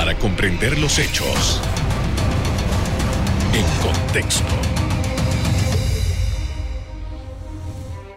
para 0.00 0.16
comprender 0.16 0.78
los 0.78 0.98
hechos 0.98 1.60
en 3.52 3.66
contexto. 3.82 4.48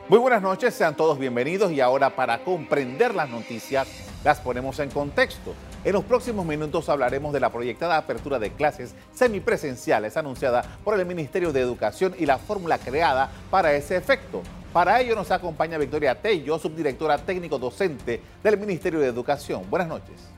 Muy 0.08 0.18
buenas 0.18 0.42
noches, 0.42 0.74
sean 0.74 0.96
todos 0.96 1.20
bienvenidos 1.20 1.74
y 1.74 1.82
ahora 1.82 2.16
para 2.16 2.42
comprender 2.46 3.14
las 3.14 3.28
noticias 3.28 3.90
las 4.24 4.40
ponemos 4.40 4.80
en 4.80 4.92
contexto. 4.92 5.54
En 5.84 5.92
los 5.92 6.06
próximos 6.06 6.46
minutos 6.46 6.88
hablaremos 6.88 7.34
de 7.34 7.42
la 7.42 7.52
proyectada 7.52 7.98
apertura 7.98 8.40
de 8.40 8.54
clases 8.54 8.96
semipresenciales 9.14 10.16
anunciada 10.16 10.64
por 10.86 10.98
el 10.98 11.06
Ministerio 11.06 11.52
de 11.52 11.60
Educación 11.60 12.16
y 12.18 12.26
la 12.26 12.38
fórmula 12.38 12.78
creada 12.78 13.30
para 13.52 13.74
ese 13.74 13.98
efecto. 13.98 14.42
Para 14.72 15.02
ello 15.02 15.18
nos 15.18 15.32
acompaña 15.32 15.78
Victoria 15.78 16.16
Tello, 16.16 16.58
subdirectora 16.58 17.18
técnico 17.18 17.60
docente 17.60 18.22
del 18.42 18.58
Ministerio 18.58 19.02
de 19.02 19.08
Educación. 19.08 19.70
Buenas 19.70 19.90
noches. 19.90 20.33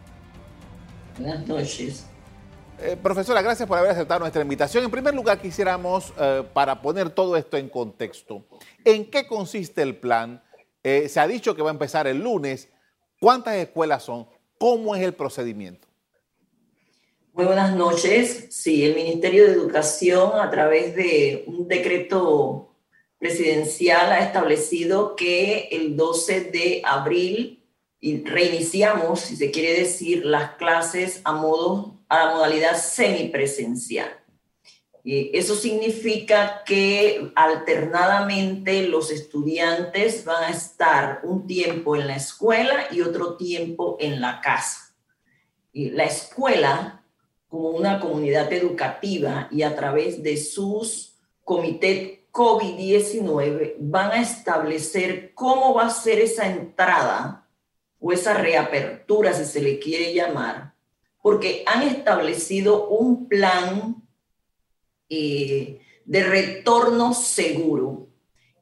Buenas 1.17 1.47
noches. 1.47 2.05
Eh, 2.81 2.97
profesora, 3.01 3.41
gracias 3.41 3.67
por 3.67 3.77
haber 3.77 3.91
aceptado 3.91 4.19
nuestra 4.19 4.41
invitación. 4.41 4.83
En 4.83 4.91
primer 4.91 5.13
lugar, 5.13 5.39
quisiéramos, 5.41 6.13
eh, 6.19 6.43
para 6.53 6.81
poner 6.81 7.09
todo 7.09 7.37
esto 7.37 7.55
en 7.55 7.69
contexto, 7.69 8.45
¿en 8.83 9.09
qué 9.09 9.25
consiste 9.25 9.81
el 9.81 9.95
plan? 9.95 10.43
Eh, 10.83 11.07
se 11.07 11.21
ha 11.21 11.27
dicho 11.27 11.55
que 11.55 11.61
va 11.61 11.69
a 11.69 11.73
empezar 11.73 12.05
el 12.05 12.19
lunes. 12.21 12.67
¿Cuántas 13.19 13.55
escuelas 13.55 14.03
son? 14.03 14.27
¿Cómo 14.57 14.93
es 14.93 15.03
el 15.03 15.13
procedimiento? 15.13 15.87
Muy 17.31 17.45
buenas 17.45 17.75
noches. 17.75 18.47
Sí, 18.49 18.83
el 18.83 18.95
Ministerio 18.95 19.45
de 19.45 19.53
Educación, 19.53 20.39
a 20.39 20.49
través 20.49 20.95
de 20.95 21.45
un 21.47 21.67
decreto 21.67 22.75
presidencial, 23.17 24.11
ha 24.11 24.19
establecido 24.19 25.15
que 25.15 25.69
el 25.71 25.95
12 25.95 26.41
de 26.51 26.81
abril 26.83 27.64
reiniciamos, 28.01 29.21
si 29.21 29.35
se 29.35 29.51
quiere 29.51 29.79
decir, 29.79 30.25
las 30.25 30.55
clases 30.55 31.21
a, 31.23 31.33
modo, 31.33 31.99
a 32.07 32.25
la 32.25 32.35
modalidad 32.35 32.77
semipresencial. 32.77 34.09
eso 35.03 35.55
significa 35.55 36.63
que 36.65 37.31
alternadamente 37.35 38.87
los 38.87 39.11
estudiantes 39.11 40.25
van 40.25 40.43
a 40.45 40.49
estar 40.49 41.21
un 41.23 41.45
tiempo 41.47 41.95
en 41.95 42.07
la 42.07 42.15
escuela 42.15 42.87
y 42.91 43.01
otro 43.01 43.37
tiempo 43.37 43.97
en 43.99 44.21
la 44.21 44.41
casa. 44.41 44.95
Y 45.71 45.91
la 45.91 46.05
escuela, 46.05 47.03
como 47.47 47.69
una 47.69 47.99
comunidad 47.99 48.51
educativa 48.53 49.47
y 49.51 49.61
a 49.63 49.75
través 49.75 50.23
de 50.23 50.37
sus 50.37 51.17
comités 51.43 52.19
COVID-19, 52.31 53.75
van 53.79 54.11
a 54.11 54.21
establecer 54.21 55.33
cómo 55.33 55.73
va 55.73 55.87
a 55.87 55.89
ser 55.89 56.19
esa 56.19 56.47
entrada 56.47 57.44
o 58.07 58.11
esa 58.11 58.35
reapertura, 58.35 59.33
si 59.33 59.45
se 59.45 59.59
le 59.59 59.79
quiere 59.79 60.13
llamar, 60.13 60.75
porque 61.23 61.63
han 61.65 61.81
establecido 61.81 62.87
un 62.89 63.27
plan 63.27 63.95
eh, 65.09 65.81
de 66.05 66.23
retorno 66.23 67.15
seguro. 67.15 68.09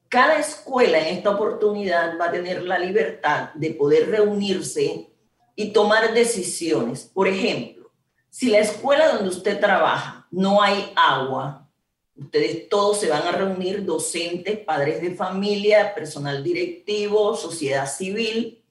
Cada 0.07 0.39
escuela 0.39 0.97
en 0.97 1.17
esta 1.17 1.31
oportunidad 1.31 2.17
va 2.17 2.27
a 2.27 2.31
tener 2.31 2.63
la 2.63 2.79
libertad 2.79 3.49
de 3.55 3.71
poder 3.71 4.09
reunirse 4.09 5.09
y 5.57 5.73
tomar 5.73 6.13
decisiones. 6.13 7.03
Por 7.13 7.27
ejemplo, 7.27 7.91
si 8.29 8.49
la 8.49 8.59
escuela 8.59 9.09
donde 9.09 9.27
usted 9.27 9.59
trabaja 9.59 10.25
no 10.31 10.61
hay 10.61 10.93
agua, 10.95 11.69
ustedes 12.15 12.69
todos 12.69 13.01
se 13.01 13.09
van 13.09 13.23
a 13.23 13.33
reunir, 13.33 13.83
docentes, 13.83 14.59
padres 14.59 15.01
de 15.01 15.13
familia, 15.13 15.93
personal 15.93 16.41
directivo, 16.41 17.35
sociedad 17.35 17.91
civil, 17.91 18.62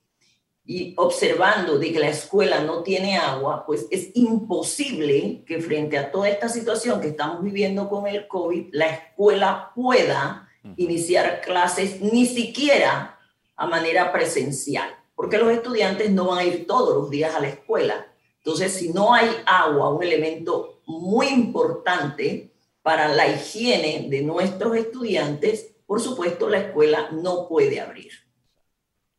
y 0.64 0.94
observando 0.96 1.78
de 1.78 1.92
que 1.92 1.98
la 1.98 2.08
escuela 2.08 2.60
no 2.60 2.82
tiene 2.82 3.16
agua, 3.16 3.66
pues 3.66 3.86
es 3.90 4.10
imposible 4.14 5.42
que 5.46 5.60
frente 5.60 5.98
a 5.98 6.12
toda 6.12 6.28
esta 6.28 6.48
situación 6.48 7.00
que 7.00 7.08
estamos 7.08 7.42
viviendo 7.42 7.88
con 7.88 8.06
el 8.06 8.28
COVID, 8.28 8.68
la 8.72 8.86
escuela 8.86 9.72
pueda 9.74 10.48
iniciar 10.76 11.40
clases 11.40 12.00
ni 12.00 12.26
siquiera 12.26 13.18
a 13.56 13.66
manera 13.66 14.12
presencial, 14.12 14.88
porque 15.16 15.38
los 15.38 15.50
estudiantes 15.50 16.10
no 16.10 16.26
van 16.26 16.38
a 16.38 16.44
ir 16.44 16.66
todos 16.66 16.96
los 16.96 17.10
días 17.10 17.34
a 17.34 17.40
la 17.40 17.48
escuela. 17.48 18.06
Entonces, 18.38 18.72
si 18.72 18.92
no 18.92 19.12
hay 19.14 19.28
agua, 19.44 19.90
un 19.90 20.02
elemento 20.02 20.80
muy 20.86 21.28
importante 21.28 22.52
para 22.82 23.08
la 23.08 23.28
higiene 23.28 24.06
de 24.08 24.22
nuestros 24.22 24.76
estudiantes, 24.76 25.74
por 25.86 26.00
supuesto, 26.00 26.48
la 26.48 26.58
escuela 26.58 27.10
no 27.12 27.48
puede 27.48 27.80
abrir. 27.80 28.12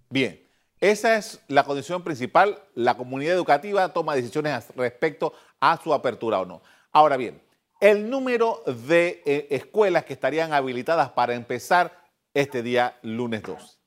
Bien, 0.10 0.43
esa 0.84 1.16
es 1.16 1.40
la 1.48 1.64
condición 1.64 2.04
principal. 2.04 2.62
La 2.76 2.98
comunidad 2.98 3.36
educativa 3.36 3.94
toma 3.94 4.16
decisiones 4.16 4.66
respecto 4.76 5.32
a 5.62 5.82
su 5.82 5.94
apertura 5.94 6.42
o 6.42 6.46
no. 6.46 6.62
Ahora 6.92 7.16
bien, 7.16 7.42
el 7.80 8.10
número 8.10 8.62
de 8.66 9.22
eh, 9.26 9.48
escuelas 9.52 10.04
que 10.04 10.12
estarían 10.12 10.52
habilitadas 10.52 11.12
para 11.12 11.36
empezar 11.36 12.04
este 12.34 12.62
día 12.62 13.00
lunes 13.02 13.44
2. 13.44 13.80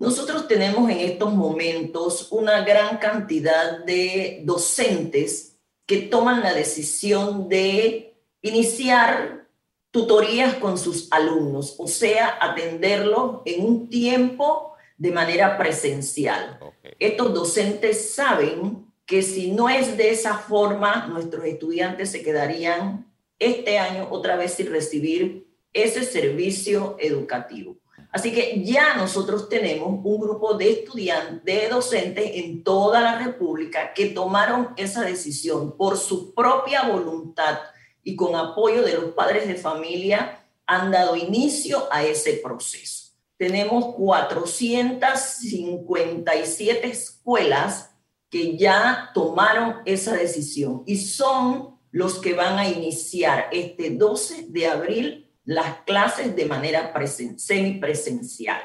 Nosotros 0.00 0.46
tenemos 0.46 0.90
en 0.90 0.98
estos 0.98 1.32
momentos 1.32 2.28
una 2.30 2.60
gran 2.60 2.98
cantidad 2.98 3.82
de 3.86 4.42
docentes 4.44 5.56
que 5.86 5.96
toman 6.02 6.42
la 6.42 6.52
decisión 6.52 7.48
de 7.48 8.20
iniciar 8.42 9.48
tutorías 9.90 10.56
con 10.56 10.76
sus 10.76 11.10
alumnos, 11.10 11.74
o 11.78 11.88
sea, 11.88 12.36
atenderlos 12.38 13.40
en 13.46 13.64
un 13.64 13.88
tiempo 13.88 14.71
de 15.02 15.10
manera 15.10 15.58
presencial. 15.58 16.60
Estos 17.00 17.34
docentes 17.34 18.14
saben 18.14 18.86
que 19.04 19.22
si 19.22 19.50
no 19.50 19.68
es 19.68 19.96
de 19.96 20.10
esa 20.10 20.38
forma, 20.38 21.08
nuestros 21.08 21.44
estudiantes 21.44 22.12
se 22.12 22.22
quedarían 22.22 23.12
este 23.36 23.80
año 23.80 24.06
otra 24.12 24.36
vez 24.36 24.54
sin 24.54 24.70
recibir 24.70 25.48
ese 25.72 26.04
servicio 26.04 26.94
educativo. 27.00 27.78
Así 28.12 28.30
que 28.30 28.62
ya 28.62 28.94
nosotros 28.94 29.48
tenemos 29.48 29.88
un 29.88 30.20
grupo 30.20 30.54
de 30.54 30.70
estudiantes, 30.70 31.42
de 31.42 31.68
docentes 31.68 32.30
en 32.34 32.62
toda 32.62 33.00
la 33.00 33.18
República 33.18 33.92
que 33.94 34.06
tomaron 34.06 34.68
esa 34.76 35.02
decisión 35.02 35.76
por 35.76 35.98
su 35.98 36.32
propia 36.32 36.84
voluntad 36.84 37.58
y 38.04 38.14
con 38.14 38.36
apoyo 38.36 38.84
de 38.84 38.92
los 38.92 39.06
padres 39.14 39.48
de 39.48 39.56
familia 39.56 40.46
han 40.64 40.92
dado 40.92 41.16
inicio 41.16 41.88
a 41.90 42.04
ese 42.04 42.34
proceso 42.34 43.01
tenemos 43.42 43.96
457 43.96 46.86
escuelas 46.86 47.90
que 48.30 48.56
ya 48.56 49.10
tomaron 49.12 49.78
esa 49.84 50.14
decisión 50.14 50.84
y 50.86 50.98
son 50.98 51.76
los 51.90 52.20
que 52.20 52.34
van 52.34 52.56
a 52.56 52.68
iniciar 52.68 53.48
este 53.50 53.90
12 53.90 54.46
de 54.50 54.68
abril 54.68 55.28
las 55.44 55.78
clases 55.78 56.36
de 56.36 56.46
manera 56.46 56.94
semipresencial. 57.36 58.60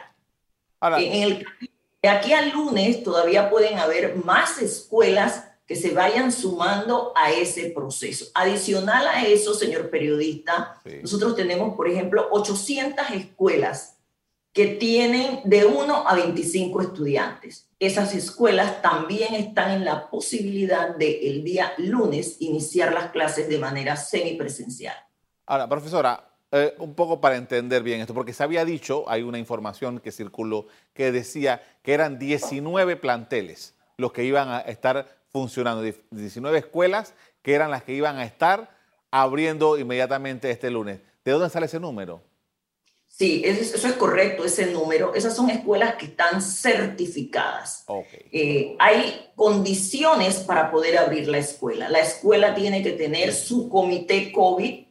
en 0.80 1.24
el, 1.24 1.44
de 2.04 2.10
aquí 2.10 2.34
al 2.34 2.52
lunes 2.52 3.04
todavía 3.04 3.50
pueden 3.50 3.80
haber 3.80 4.18
más 4.18 4.62
escuelas 4.62 5.46
que 5.66 5.76
se 5.76 5.90
vayan 5.90 6.32
sumando 6.32 7.14
a 7.16 7.32
ese 7.32 7.72
proceso. 7.72 8.28
Adicional 8.36 9.08
a 9.08 9.26
eso, 9.26 9.56
señor 9.56 9.90
periodista, 9.90 10.80
nosotros 11.02 11.36
tenemos, 11.36 11.76
por 11.76 11.90
ejemplo, 11.90 12.28
800 12.30 13.10
escuelas 13.10 13.97
que 14.58 14.66
tienen 14.66 15.42
de 15.44 15.66
1 15.66 16.08
a 16.08 16.16
25 16.16 16.82
estudiantes. 16.82 17.70
Esas 17.78 18.16
escuelas 18.16 18.82
también 18.82 19.36
están 19.36 19.70
en 19.70 19.86
la 19.86 20.10
posibilidad 20.10 20.96
de 20.96 21.30
el 21.30 21.44
día 21.44 21.74
lunes 21.78 22.38
iniciar 22.40 22.92
las 22.92 23.12
clases 23.12 23.48
de 23.50 23.60
manera 23.60 23.96
semipresencial. 23.96 24.96
Ahora, 25.46 25.70
profesora, 25.70 26.32
eh, 26.52 26.74
un 26.80 26.96
poco 26.96 27.22
para 27.22 27.36
entender 27.36 27.84
bien 27.84 28.02
esto, 28.02 28.16
porque 28.16 28.34
se 28.34 28.42
había 28.42 28.66
dicho, 28.66 29.08
hay 29.08 29.22
una 29.22 29.38
información 29.38 30.00
que 30.00 30.12
circuló 30.12 30.66
que 30.96 31.12
decía 31.12 31.62
que 31.84 31.94
eran 31.94 32.18
19 32.18 32.96
planteles 32.96 33.76
los 33.98 34.12
que 34.12 34.24
iban 34.24 34.50
a 34.50 34.62
estar 34.62 35.20
funcionando, 35.30 35.84
19 35.84 36.58
escuelas 36.58 37.14
que 37.44 37.54
eran 37.54 37.70
las 37.70 37.84
que 37.84 37.94
iban 37.94 38.18
a 38.18 38.26
estar 38.26 38.76
abriendo 39.12 39.78
inmediatamente 39.78 40.50
este 40.50 40.72
lunes. 40.72 41.00
¿De 41.24 41.32
dónde 41.32 41.52
sale 41.52 41.68
ese 41.68 41.80
número? 41.80 42.24
Sí, 43.18 43.42
eso 43.44 43.88
es 43.88 43.94
correcto, 43.94 44.46
ese 44.46 44.68
número. 44.68 45.16
Esas 45.16 45.36
son 45.36 45.50
escuelas 45.50 45.96
que 45.96 46.06
están 46.06 46.40
certificadas. 46.40 47.84
Eh, 48.32 48.76
hay 48.78 49.32
condiciones 49.36 50.36
para 50.42 50.70
poder 50.70 51.00
abrir 51.00 51.28
la 51.28 51.40
escuela. 51.40 51.90
La 51.90 51.98
escuela 51.98 52.54
tiene 52.54 52.84
que 52.84 52.92
tener 52.92 53.34
su 53.34 53.70
comité 53.70 54.32
COVID, 54.32 54.86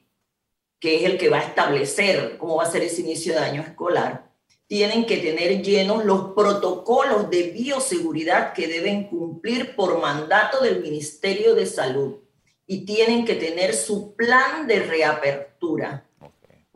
que 0.80 0.96
es 0.96 1.04
el 1.04 1.18
que 1.18 1.28
va 1.28 1.38
a 1.38 1.44
establecer 1.44 2.36
cómo 2.36 2.56
va 2.56 2.64
a 2.64 2.70
ser 2.70 2.82
ese 2.82 3.02
inicio 3.02 3.32
de 3.32 3.38
año 3.38 3.62
escolar. 3.62 4.32
Tienen 4.66 5.06
que 5.06 5.18
tener 5.18 5.62
llenos 5.62 6.04
los 6.04 6.32
protocolos 6.32 7.30
de 7.30 7.52
bioseguridad 7.52 8.54
que 8.54 8.66
deben 8.66 9.04
cumplir 9.04 9.76
por 9.76 10.00
mandato 10.00 10.64
del 10.64 10.82
Ministerio 10.82 11.54
de 11.54 11.66
Salud 11.66 12.16
y 12.66 12.84
tienen 12.84 13.24
que 13.24 13.36
tener 13.36 13.72
su 13.72 14.16
plan 14.16 14.66
de 14.66 14.80
reapertura 14.80 16.05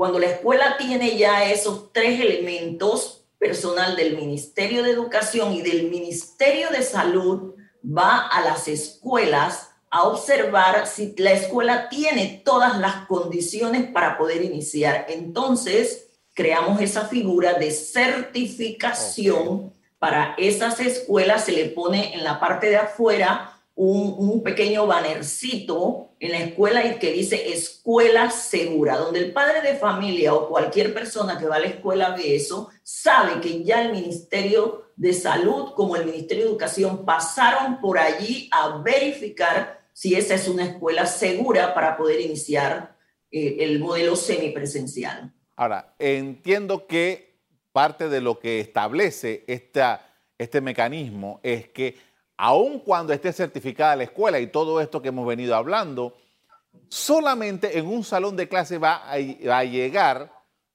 cuando 0.01 0.19
la 0.19 0.29
escuela 0.29 0.79
tiene 0.79 1.19
ya 1.19 1.45
esos 1.45 1.93
tres 1.93 2.19
elementos, 2.19 3.27
personal 3.37 3.97
del 3.97 4.17
Ministerio 4.17 4.83
de 4.83 4.93
Educación 4.93 5.53
y 5.53 5.61
del 5.61 5.91
Ministerio 5.91 6.71
de 6.71 6.83
Salud 6.83 7.53
va 7.85 8.27
a 8.29 8.41
las 8.41 8.67
escuelas 8.67 9.73
a 9.91 10.05
observar 10.05 10.87
si 10.87 11.15
la 11.19 11.33
escuela 11.33 11.91
tiene 11.91 12.41
todas 12.43 12.79
las 12.79 13.05
condiciones 13.09 13.91
para 13.91 14.17
poder 14.17 14.43
iniciar. 14.43 15.05
Entonces, 15.11 16.07
creamos 16.33 16.81
esa 16.81 17.07
figura 17.07 17.53
de 17.53 17.71
certificación 17.71 19.75
para 19.99 20.35
esas 20.39 20.81
escuelas, 20.81 21.45
se 21.45 21.53
le 21.53 21.67
pone 21.67 22.15
en 22.15 22.25
la 22.25 22.41
parte 22.41 22.71
de 22.71 22.79
afuera 22.79 23.60
un, 23.83 24.43
pequeño 24.43 24.87
bannercito 24.87 26.11
en 26.21 26.33
la 26.33 26.39
escuela 26.39 26.99
que 26.99 27.13
dice 27.13 27.51
escuela 27.51 28.31
segura, 28.31 28.99
donde 28.99 29.21
el 29.21 29.33
padre 29.33 29.63
de 29.63 29.77
familia 29.77 30.35
o 30.35 30.49
cualquier 30.49 30.93
persona 30.93 31.39
que 31.39 31.47
va 31.47 31.57
a 31.57 31.61
la 31.61 31.69
escuela 31.69 32.15
ve 32.15 32.37
eso, 32.37 32.69
sabe 32.83 33.41
que 33.41 33.65
ya 33.65 33.83
el 33.83 33.93
Ministerio 33.93 34.91
de 34.97 35.15
Salud 35.15 35.73
como 35.75 35.97
el 35.97 36.05
Ministerio 36.05 36.45
de 36.45 36.51
Educación 36.51 37.07
pasaron 37.07 37.81
por 37.81 37.99
allí 37.99 38.51
a 38.53 38.83
verificar 38.83 39.81
si 39.95 40.15
esa 40.15 40.35
es 40.35 40.47
una 40.47 40.67
escuela 40.67 41.07
segura 41.07 41.73
para 41.73 41.97
poder 41.97 42.21
iniciar 42.21 42.99
eh, 43.31 43.57
el 43.61 43.79
modelo 43.81 44.15
semipresencial. 44.15 45.33
Ahora, 45.57 45.95
entiendo 45.99 46.87
que 46.87 47.39
parte 47.73 48.11
de 48.11 48.21
lo 48.21 48.39
que 48.41 48.61
establece 48.61 49.45
esta, 49.47 50.07
este 50.37 50.61
mecanismo 50.61 51.41
es 51.43 51.69
que 51.69 52.10
aun 52.41 52.79
cuando 52.79 53.13
esté 53.13 53.35
certificada 53.35 53.95
la 53.95 54.05
escuela 54.05 54.41
y 54.41 54.47
todo 54.47 54.81
esto 54.81 55.03
que 55.03 55.09
hemos 55.09 55.27
venido 55.27 55.55
hablando, 55.55 56.17
solamente 56.89 57.79
en 57.79 57.87
un 57.87 58.03
salón 58.03 58.35
de 58.35 58.49
clase 58.49 58.79
va 58.79 59.03
a, 59.11 59.19
llegar 59.65 60.33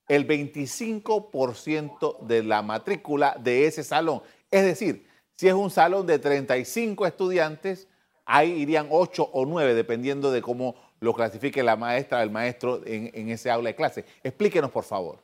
el 0.07 0.27
25% 0.27 2.19
de 2.19 2.43
la 2.43 2.61
matrícula 2.61 3.35
de 3.39 3.65
ese 3.65 3.83
salón. 3.83 4.21
Es 4.51 4.63
decir, 4.63 5.07
si 5.33 5.47
es 5.47 5.55
un 5.55 5.71
salón 5.71 6.05
de 6.05 6.19
35 6.19 7.07
estudiantes, 7.07 7.87
ahí 8.25 8.51
irían 8.51 8.85
8 8.91 9.31
o 9.33 9.45
9, 9.47 9.73
dependiendo 9.73 10.29
de 10.29 10.43
cómo 10.43 10.75
lo 10.99 11.15
clasifique 11.15 11.63
la 11.63 11.75
maestra 11.75 12.21
el 12.21 12.29
maestro 12.29 12.85
en, 12.85 13.09
en 13.11 13.29
ese 13.29 13.49
aula 13.49 13.69
de 13.69 13.75
clase. 13.75 14.05
Explíquenos, 14.23 14.69
por 14.69 14.83
favor. 14.83 15.17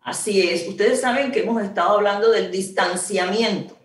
Así 0.00 0.48
es. 0.48 0.66
Ustedes 0.66 1.02
saben 1.02 1.30
que 1.30 1.40
hemos 1.40 1.62
estado 1.62 1.98
hablando 1.98 2.30
del 2.30 2.50
distanciamiento 2.50 3.83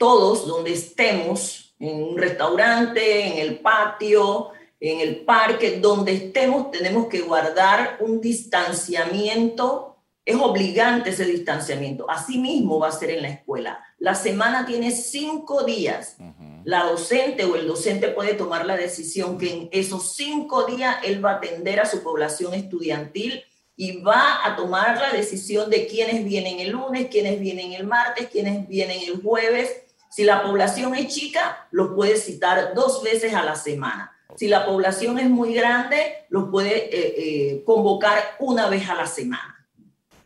todos 0.00 0.46
donde 0.46 0.72
estemos, 0.72 1.74
en 1.78 2.02
un 2.02 2.16
restaurante, 2.16 3.26
en 3.26 3.36
el 3.36 3.58
patio, 3.58 4.48
en 4.80 5.00
el 5.00 5.26
parque, 5.26 5.78
donde 5.78 6.14
estemos, 6.14 6.70
tenemos 6.70 7.06
que 7.08 7.20
guardar 7.20 7.98
un 8.00 8.18
distanciamiento. 8.18 9.98
Es 10.24 10.36
obligante 10.36 11.10
ese 11.10 11.26
distanciamiento. 11.26 12.10
Asimismo 12.10 12.78
va 12.78 12.88
a 12.88 12.92
ser 12.92 13.10
en 13.10 13.20
la 13.20 13.28
escuela. 13.28 13.84
La 13.98 14.14
semana 14.14 14.64
tiene 14.64 14.90
cinco 14.90 15.64
días. 15.64 16.16
La 16.64 16.84
docente 16.84 17.44
o 17.44 17.54
el 17.56 17.66
docente 17.66 18.08
puede 18.08 18.32
tomar 18.32 18.64
la 18.64 18.78
decisión 18.78 19.36
que 19.36 19.52
en 19.52 19.68
esos 19.70 20.14
cinco 20.14 20.64
días 20.64 20.96
él 21.04 21.22
va 21.22 21.32
a 21.32 21.36
atender 21.36 21.78
a 21.78 21.84
su 21.84 22.02
población 22.02 22.54
estudiantil 22.54 23.42
y 23.76 24.00
va 24.00 24.46
a 24.46 24.56
tomar 24.56 24.98
la 24.98 25.12
decisión 25.12 25.68
de 25.68 25.86
quiénes 25.86 26.24
vienen 26.24 26.58
el 26.58 26.70
lunes, 26.70 27.08
quiénes 27.10 27.38
vienen 27.38 27.74
el 27.74 27.86
martes, 27.86 28.28
quiénes 28.30 28.66
vienen 28.66 29.00
el 29.02 29.20
jueves 29.20 29.89
si 30.10 30.24
la 30.24 30.42
población 30.42 30.94
es 30.96 31.14
chica, 31.14 31.68
los 31.70 31.94
puede 31.94 32.16
citar 32.16 32.74
dos 32.74 33.02
veces 33.02 33.32
a 33.32 33.44
la 33.44 33.54
semana. 33.54 34.12
Si 34.36 34.48
la 34.48 34.66
población 34.66 35.18
es 35.20 35.30
muy 35.30 35.54
grande, 35.54 36.26
los 36.28 36.50
puede 36.50 36.86
eh, 36.86 37.14
eh, 37.16 37.64
convocar 37.64 38.18
una 38.40 38.68
vez 38.68 38.88
a 38.88 38.96
la 38.96 39.06
semana. 39.06 39.68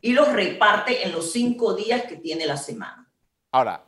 Y 0.01 0.13
los 0.13 0.33
reparte 0.33 1.05
en 1.05 1.13
los 1.13 1.33
cinco 1.33 1.75
días 1.75 2.05
que 2.05 2.17
tiene 2.17 2.47
la 2.47 2.57
semana. 2.57 3.11
Ahora, 3.53 3.85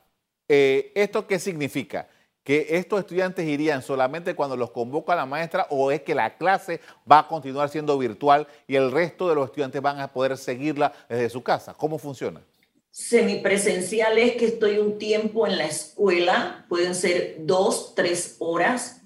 eh, 0.49 0.93
¿esto 0.95 1.27
qué 1.27 1.39
significa? 1.39 2.09
¿Que 2.45 2.67
estos 2.71 3.01
estudiantes 3.01 3.47
irían 3.47 3.83
solamente 3.83 4.35
cuando 4.35 4.57
los 4.57 4.71
convoca 4.71 5.17
la 5.17 5.27
maestra 5.27 5.67
o 5.71 5.91
es 5.91 6.03
que 6.03 6.15
la 6.15 6.37
clase 6.37 6.81
va 7.11 7.21
a 7.21 7.29
continuar 7.29 7.71
siendo 7.71 7.99
virtual 7.99 8.47
y 8.69 8.77
el 8.77 8.93
resto 8.93 9.29
de 9.29 9.35
los 9.35 9.47
estudiantes 9.47 9.81
van 9.81 10.01
a 10.01 10.13
poder 10.13 10.37
seguirla 10.37 10.93
desde 11.09 11.31
su 11.31 11.43
casa? 11.43 11.75
¿Cómo 11.75 11.99
funciona? 11.99 12.43
Semipresencial 12.97 14.17
es 14.17 14.37
que 14.37 14.47
estoy 14.47 14.79
un 14.79 14.97
tiempo 14.97 15.47
en 15.47 15.59
la 15.59 15.67
escuela, 15.67 16.65
pueden 16.67 16.95
ser 16.95 17.37
dos, 17.41 17.95
tres 17.95 18.37
horas, 18.39 19.03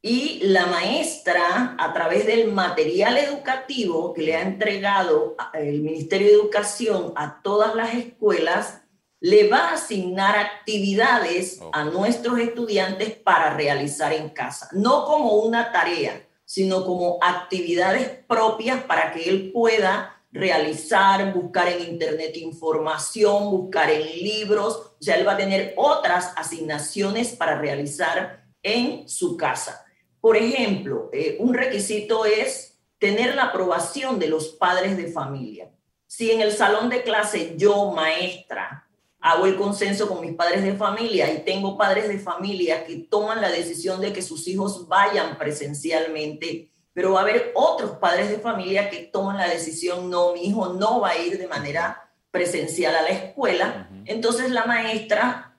y 0.00 0.38
la 0.44 0.66
maestra, 0.66 1.74
a 1.76 1.92
través 1.92 2.24
del 2.24 2.52
material 2.52 3.18
educativo 3.18 4.14
que 4.14 4.22
le 4.22 4.36
ha 4.36 4.42
entregado 4.42 5.34
el 5.54 5.82
Ministerio 5.82 6.28
de 6.28 6.34
Educación 6.34 7.14
a 7.16 7.42
todas 7.42 7.74
las 7.74 7.94
escuelas, 7.94 8.82
le 9.18 9.48
va 9.48 9.70
a 9.70 9.74
asignar 9.74 10.38
actividades 10.38 11.60
a 11.72 11.82
nuestros 11.82 12.38
estudiantes 12.38 13.10
para 13.10 13.56
realizar 13.56 14.12
en 14.12 14.28
casa, 14.28 14.68
no 14.70 15.04
como 15.04 15.32
una 15.38 15.72
tarea, 15.72 16.28
sino 16.44 16.84
como 16.84 17.18
actividades 17.20 18.08
propias 18.28 18.84
para 18.84 19.12
que 19.12 19.28
él 19.28 19.50
pueda 19.52 20.21
realizar, 20.32 21.34
buscar 21.34 21.68
en 21.68 21.90
internet 21.90 22.36
información, 22.38 23.50
buscar 23.50 23.90
en 23.90 24.02
libros, 24.02 24.94
o 24.98 25.02
sea, 25.02 25.16
él 25.16 25.28
va 25.28 25.32
a 25.32 25.36
tener 25.36 25.74
otras 25.76 26.32
asignaciones 26.36 27.36
para 27.36 27.58
realizar 27.58 28.46
en 28.62 29.08
su 29.08 29.36
casa. 29.36 29.84
Por 30.20 30.36
ejemplo, 30.36 31.10
eh, 31.12 31.36
un 31.38 31.52
requisito 31.52 32.24
es 32.24 32.78
tener 32.98 33.34
la 33.34 33.44
aprobación 33.44 34.18
de 34.18 34.28
los 34.28 34.48
padres 34.50 34.96
de 34.96 35.08
familia. 35.08 35.70
Si 36.06 36.30
en 36.30 36.40
el 36.40 36.52
salón 36.52 36.88
de 36.88 37.02
clase 37.02 37.54
yo, 37.56 37.90
maestra, 37.92 38.88
hago 39.20 39.46
el 39.46 39.56
consenso 39.56 40.08
con 40.08 40.20
mis 40.20 40.34
padres 40.34 40.62
de 40.62 40.74
familia 40.74 41.32
y 41.32 41.44
tengo 41.44 41.76
padres 41.76 42.08
de 42.08 42.18
familia 42.18 42.84
que 42.84 42.96
toman 42.96 43.40
la 43.40 43.50
decisión 43.50 44.00
de 44.00 44.12
que 44.12 44.22
sus 44.22 44.48
hijos 44.48 44.88
vayan 44.88 45.38
presencialmente 45.38 46.71
pero 46.92 47.12
va 47.12 47.20
a 47.20 47.22
haber 47.22 47.52
otros 47.54 47.92
padres 47.92 48.28
de 48.28 48.38
familia 48.38 48.90
que 48.90 48.98
toman 48.98 49.38
la 49.38 49.48
decisión, 49.48 50.10
no, 50.10 50.32
mi 50.32 50.44
hijo 50.44 50.74
no 50.74 51.00
va 51.00 51.10
a 51.10 51.18
ir 51.18 51.38
de 51.38 51.46
manera 51.46 52.10
presencial 52.30 52.94
a 52.94 53.02
la 53.02 53.08
escuela. 53.08 53.88
Entonces 54.04 54.50
la 54.50 54.64
maestra 54.64 55.56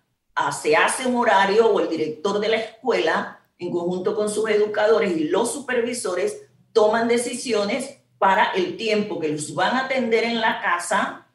se 0.52 0.76
hace 0.76 1.06
un 1.06 1.16
horario 1.16 1.72
o 1.72 1.80
el 1.80 1.90
director 1.90 2.40
de 2.40 2.50
la 2.50 2.58
escuela, 2.58 3.40
en 3.58 3.72
conjunto 3.72 4.16
con 4.16 4.30
sus 4.30 4.50
educadores 4.50 5.16
y 5.16 5.26
los 5.26 5.52
supervisores, 5.52 6.42
toman 6.72 7.08
decisiones 7.08 7.98
para 8.18 8.52
el 8.54 8.78
tiempo 8.78 9.20
que 9.20 9.30
los 9.30 9.54
van 9.54 9.76
a 9.76 9.86
atender 9.86 10.24
en 10.24 10.42
la 10.42 10.62
casa, 10.62 11.28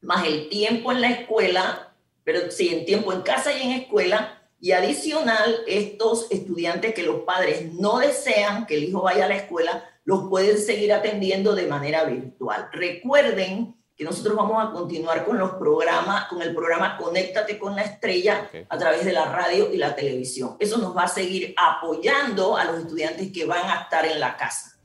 más 0.00 0.26
el 0.26 0.48
tiempo 0.48 0.92
en 0.92 1.00
la 1.00 1.10
escuela, 1.10 1.94
pero 2.22 2.50
sí, 2.50 2.68
en 2.68 2.84
tiempo 2.84 3.12
en 3.12 3.22
casa 3.22 3.52
y 3.52 3.62
en 3.62 3.80
escuela, 3.80 4.37
y 4.60 4.72
adicional, 4.72 5.60
estos 5.66 6.26
estudiantes 6.30 6.92
que 6.92 7.04
los 7.04 7.20
padres 7.20 7.72
no 7.74 7.98
desean 7.98 8.66
que 8.66 8.76
el 8.76 8.84
hijo 8.84 9.02
vaya 9.02 9.26
a 9.26 9.28
la 9.28 9.36
escuela, 9.36 9.84
los 10.04 10.28
pueden 10.28 10.58
seguir 10.58 10.92
atendiendo 10.92 11.54
de 11.54 11.66
manera 11.66 12.04
virtual. 12.04 12.68
Recuerden 12.72 13.76
que 13.94 14.04
nosotros 14.04 14.36
vamos 14.36 14.64
a 14.64 14.72
continuar 14.72 15.24
con 15.24 15.38
los 15.38 15.52
programas, 15.52 16.26
con 16.26 16.40
el 16.42 16.54
programa 16.54 16.96
Conéctate 16.96 17.58
con 17.58 17.76
la 17.76 17.82
Estrella 17.82 18.48
a 18.68 18.78
través 18.78 19.04
de 19.04 19.12
la 19.12 19.26
radio 19.26 19.72
y 19.72 19.76
la 19.76 19.94
televisión. 19.94 20.56
Eso 20.58 20.78
nos 20.78 20.96
va 20.96 21.02
a 21.02 21.08
seguir 21.08 21.54
apoyando 21.56 22.56
a 22.56 22.64
los 22.64 22.78
estudiantes 22.80 23.30
que 23.32 23.44
van 23.44 23.68
a 23.68 23.82
estar 23.82 24.06
en 24.06 24.18
la 24.18 24.36
casa. 24.36 24.76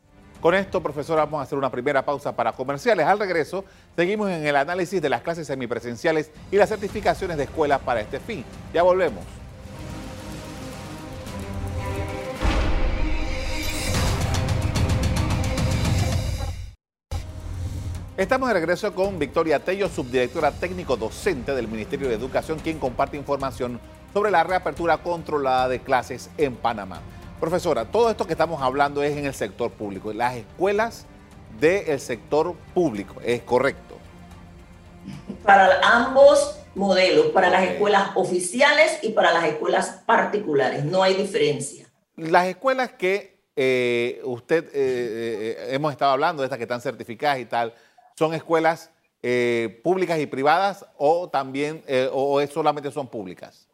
Con 0.41 0.55
esto, 0.55 0.83
profesora, 0.83 1.25
vamos 1.25 1.39
a 1.39 1.43
hacer 1.43 1.57
una 1.57 1.71
primera 1.71 2.03
pausa 2.03 2.35
para 2.35 2.51
comerciales. 2.51 3.05
Al 3.05 3.17
regreso, 3.17 3.63
seguimos 3.95 4.29
en 4.29 4.45
el 4.45 4.55
análisis 4.55 5.01
de 5.01 5.09
las 5.09 5.21
clases 5.21 5.47
semipresenciales 5.47 6.31
y 6.51 6.57
las 6.57 6.69
certificaciones 6.69 7.37
de 7.37 7.43
escuelas 7.43 7.81
para 7.81 8.01
este 8.01 8.19
fin. 8.19 8.43
Ya 8.73 8.83
volvemos. 8.83 9.23
Estamos 18.15 18.47
de 18.47 18.53
regreso 18.53 18.93
con 18.93 19.17
Victoria 19.17 19.57
Tello, 19.57 19.89
subdirectora 19.89 20.51
técnico 20.51 20.95
docente 20.95 21.55
del 21.55 21.67
Ministerio 21.67 22.07
de 22.07 22.13
Educación, 22.13 22.59
quien 22.59 22.77
comparte 22.77 23.17
información 23.17 23.79
sobre 24.13 24.29
la 24.29 24.43
reapertura 24.43 24.99
controlada 24.99 25.67
de 25.67 25.79
clases 25.79 26.29
en 26.37 26.55
Panamá. 26.55 27.01
Profesora, 27.39 27.85
todo 27.85 28.11
esto 28.11 28.27
que 28.27 28.33
estamos 28.33 28.61
hablando 28.61 29.01
es 29.01 29.17
en 29.17 29.25
el 29.25 29.33
sector 29.33 29.71
público, 29.71 30.13
las 30.13 30.35
escuelas 30.35 31.07
del 31.59 31.99
sector 31.99 32.53
público, 32.75 33.19
¿es 33.25 33.41
correcto? 33.41 33.97
Para 35.43 35.79
ambos 35.81 36.59
modelos, 36.75 37.31
para 37.31 37.49
las 37.49 37.63
escuelas 37.63 38.11
oficiales 38.13 38.99
y 39.01 39.09
para 39.09 39.33
las 39.33 39.45
escuelas 39.45 40.03
particulares, 40.05 40.85
no 40.85 41.01
hay 41.01 41.15
diferencia. 41.15 41.87
Las 42.15 42.45
escuelas 42.45 42.91
que 42.91 43.39
eh, 43.55 44.21
usted, 44.23 44.65
eh, 44.65 44.71
eh, 44.73 45.67
hemos 45.69 45.91
estado 45.91 46.11
hablando, 46.11 46.43
de 46.43 46.45
estas 46.45 46.57
que 46.57 46.63
están 46.63 46.81
certificadas 46.81 47.39
y 47.39 47.45
tal, 47.45 47.73
son 48.15 48.33
escuelas 48.33 48.91
eh, 49.21 49.81
públicas 49.83 50.19
y 50.19 50.25
privadas 50.25 50.85
o 50.97 51.29
también 51.29 51.83
eh, 51.87 52.09
o, 52.11 52.45
solamente 52.47 52.91
son 52.91 53.07
públicas? 53.07 53.67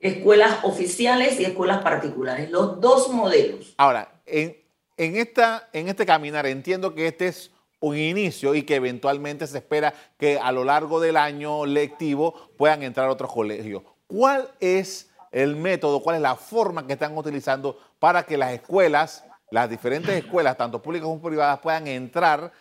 Escuelas 0.00 0.60
oficiales 0.62 1.38
y 1.40 1.44
escuelas 1.44 1.82
particulares, 1.82 2.50
los 2.50 2.80
dos 2.80 3.10
modelos. 3.10 3.74
Ahora, 3.76 4.20
en, 4.26 4.56
en, 4.96 5.16
esta, 5.16 5.68
en 5.72 5.88
este 5.88 6.06
caminar 6.06 6.46
entiendo 6.46 6.94
que 6.94 7.08
este 7.08 7.28
es 7.28 7.50
un 7.80 7.96
inicio 7.96 8.54
y 8.54 8.62
que 8.62 8.76
eventualmente 8.76 9.46
se 9.46 9.58
espera 9.58 9.94
que 10.18 10.38
a 10.38 10.52
lo 10.52 10.64
largo 10.64 11.00
del 11.00 11.16
año 11.16 11.66
lectivo 11.66 12.50
puedan 12.56 12.82
entrar 12.82 13.08
otros 13.08 13.32
colegios. 13.32 13.82
¿Cuál 14.06 14.50
es 14.60 15.08
el 15.30 15.56
método, 15.56 16.02
cuál 16.02 16.16
es 16.16 16.22
la 16.22 16.36
forma 16.36 16.86
que 16.86 16.94
están 16.94 17.16
utilizando 17.16 17.78
para 17.98 18.24
que 18.24 18.36
las 18.36 18.52
escuelas, 18.52 19.24
las 19.50 19.68
diferentes 19.68 20.14
escuelas, 20.16 20.56
tanto 20.56 20.80
públicas 20.80 21.06
como 21.06 21.20
privadas, 21.20 21.58
puedan 21.60 21.86
entrar, 21.86 22.52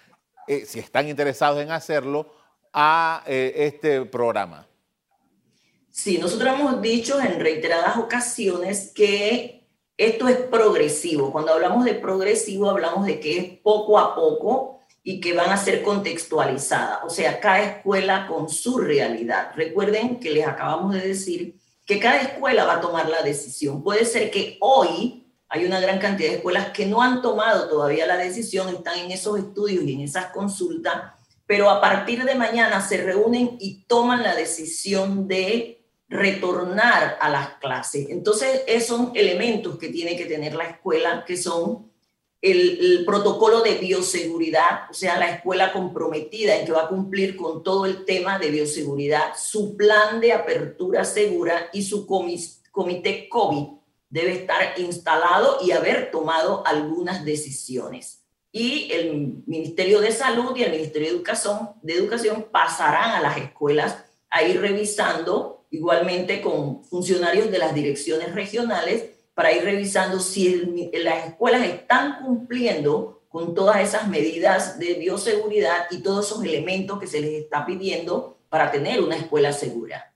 eh, 0.47 0.65
si 0.65 0.79
están 0.79 1.07
interesados 1.07 1.61
en 1.61 1.71
hacerlo, 1.71 2.33
a 2.73 3.23
eh, 3.25 3.53
este 3.55 4.05
programa. 4.05 4.67
Sí, 5.89 6.17
nosotros 6.19 6.53
hemos 6.53 6.81
dicho 6.81 7.19
en 7.19 7.39
reiteradas 7.39 7.97
ocasiones 7.97 8.91
que 8.93 9.67
esto 9.97 10.27
es 10.27 10.37
progresivo. 10.37 11.31
Cuando 11.31 11.53
hablamos 11.53 11.85
de 11.85 11.95
progresivo, 11.95 12.69
hablamos 12.69 13.05
de 13.05 13.19
que 13.19 13.37
es 13.37 13.59
poco 13.59 13.97
a 13.97 14.15
poco 14.15 14.79
y 15.03 15.19
que 15.19 15.33
van 15.33 15.49
a 15.49 15.57
ser 15.57 15.81
contextualizadas. 15.81 16.99
O 17.03 17.09
sea, 17.09 17.39
cada 17.39 17.63
escuela 17.63 18.27
con 18.27 18.47
su 18.49 18.77
realidad. 18.77 19.51
Recuerden 19.55 20.19
que 20.19 20.29
les 20.29 20.45
acabamos 20.45 20.93
de 20.93 21.07
decir 21.07 21.55
que 21.85 21.99
cada 21.99 22.21
escuela 22.21 22.65
va 22.65 22.73
a 22.75 22.81
tomar 22.81 23.09
la 23.09 23.23
decisión. 23.23 23.81
Puede 23.81 24.05
ser 24.05 24.29
que 24.29 24.57
hoy 24.59 25.26
hay 25.49 25.65
una 25.65 25.79
gran 25.79 25.99
cantidad 25.99 26.29
de 26.29 26.35
escuelas 26.37 26.71
que 26.71 26.85
no 26.85 27.01
han 27.01 27.21
tomado 27.21 27.69
todavía 27.69 28.05
la 28.05 28.17
decisión, 28.17 28.69
están 28.69 28.99
en 28.99 29.11
esos 29.11 29.39
estudios 29.39 29.83
y 29.83 29.93
en 29.93 30.01
esas 30.01 30.27
consultas, 30.27 31.13
pero 31.45 31.69
a 31.69 31.79
partir 31.79 32.25
de 32.25 32.35
mañana 32.35 32.81
se 32.81 32.97
reúnen 32.97 33.55
y 33.59 33.85
toman 33.85 34.23
la 34.23 34.35
decisión 34.35 35.27
de 35.27 35.85
retornar 36.09 37.17
a 37.21 37.29
las 37.29 37.55
clases. 37.55 38.07
Entonces, 38.09 38.63
esos 38.67 38.97
son 38.97 39.11
elementos 39.15 39.77
que 39.77 39.89
tiene 39.89 40.17
que 40.17 40.25
tener 40.25 40.55
la 40.55 40.65
escuela, 40.65 41.23
que 41.25 41.37
son 41.37 41.91
el, 42.41 43.03
protocolo 43.05 43.61
de 43.61 43.75
bioseguridad, 43.75 44.89
o 44.89 44.93
sea, 44.93 45.17
la 45.17 45.31
escuela 45.31 45.71
comprometida 45.71 46.57
en 46.57 46.65
que 46.65 46.71
va 46.71 46.83
a 46.83 46.89
cumplir 46.89 47.35
con 47.37 47.63
todo 47.63 47.85
el 47.85 48.05
tema 48.05 48.37
de 48.37 48.51
bioseguridad, 48.51 49.33
su 49.37 49.75
plan 49.75 50.19
de 50.19 50.33
apertura 50.33 51.03
segura 51.05 51.69
y 51.71 51.83
su 51.83 52.05
comité 52.05 53.27
COVID 53.29 53.76
debe 54.09 54.33
estar 54.33 54.79
instalado 54.79 55.59
y 55.61 55.71
haber 55.71 56.11
tomado 56.11 56.65
algunas 56.65 57.25
decisiones. 57.25 58.23
Y 58.51 58.91
el 58.91 59.43
Ministerio 59.45 59.99
de 59.99 60.11
Salud 60.11 60.55
y 60.55 60.63
el 60.63 60.71
Ministerio 60.71 61.09
de 61.09 61.93
Educación, 61.93 62.47
pasarán 62.51 63.11
a 63.11 63.21
las 63.21 63.37
escuelas 63.37 64.05
a 64.29 64.43
ir 64.43 64.59
revisando, 64.59 65.65
igualmente 65.69 66.41
con 66.41 66.83
funcionarios 66.83 67.51
de 67.51 67.59
las 67.59 67.73
direcciones 67.73 68.33
regionales, 68.33 69.11
para 69.33 69.51
ir 69.51 69.63
revisando 69.63 70.19
si 70.19 70.89
las 70.93 71.27
escuelas 71.27 71.65
están 71.65 72.23
cumpliendo 72.23 73.21
con 73.29 73.53
todas 73.53 73.81
esas 73.81 74.07
medidas 74.07 74.79
de 74.79 74.95
bioseguridad 74.95 75.85
y 75.91 75.99
todos 75.99 76.25
esos 76.25 76.43
elementos 76.43 76.99
que 76.99 77.07
se 77.07 77.21
les 77.21 77.43
está 77.43 77.65
pidiendo 77.65 78.39
para 78.49 78.71
tener 78.71 79.01
una 79.01 79.17
escuela 79.17 79.53
segura. 79.53 80.06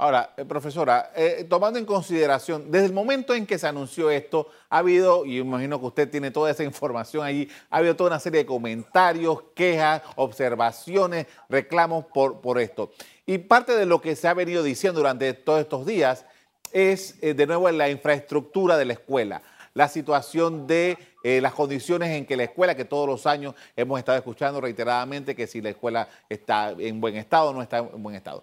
Ahora, 0.00 0.32
eh, 0.34 0.46
profesora, 0.46 1.12
eh, 1.14 1.44
tomando 1.46 1.78
en 1.78 1.84
consideración, 1.84 2.70
desde 2.70 2.86
el 2.86 2.94
momento 2.94 3.34
en 3.34 3.44
que 3.44 3.58
se 3.58 3.66
anunció 3.66 4.10
esto, 4.10 4.48
ha 4.70 4.78
habido, 4.78 5.26
y 5.26 5.36
imagino 5.36 5.78
que 5.78 5.84
usted 5.84 6.10
tiene 6.10 6.30
toda 6.30 6.50
esa 6.50 6.64
información 6.72 7.22
allí, 7.22 7.50
ha 7.68 7.76
habido 7.76 7.94
toda 7.94 8.08
una 8.08 8.18
serie 8.18 8.38
de 8.38 8.46
comentarios, 8.46 9.42
quejas, 9.54 10.00
observaciones, 10.16 11.26
reclamos 11.50 12.06
por, 12.06 12.40
por 12.40 12.58
esto. 12.58 12.92
Y 13.26 13.36
parte 13.36 13.76
de 13.76 13.84
lo 13.84 14.00
que 14.00 14.16
se 14.16 14.26
ha 14.26 14.32
venido 14.32 14.62
diciendo 14.62 15.00
durante 15.00 15.34
todos 15.34 15.60
estos 15.60 15.84
días 15.84 16.24
es, 16.72 17.16
eh, 17.20 17.34
de 17.34 17.46
nuevo, 17.46 17.70
la 17.70 17.90
infraestructura 17.90 18.78
de 18.78 18.86
la 18.86 18.94
escuela, 18.94 19.42
la 19.74 19.88
situación 19.88 20.66
de 20.66 20.96
las 21.22 21.52
condiciones 21.52 22.08
en 22.08 22.24
que 22.24 22.34
la 22.34 22.44
escuela, 22.44 22.74
que 22.74 22.86
todos 22.86 23.06
los 23.06 23.26
años 23.26 23.54
hemos 23.76 23.98
estado 23.98 24.16
escuchando 24.16 24.58
reiteradamente 24.58 25.36
que 25.36 25.46
si 25.46 25.60
la 25.60 25.68
escuela 25.68 26.08
está 26.30 26.70
en 26.70 26.98
buen 26.98 27.16
estado 27.16 27.50
o 27.50 27.52
no 27.52 27.60
está 27.60 27.78
en 27.78 28.02
buen 28.02 28.16
estado. 28.16 28.42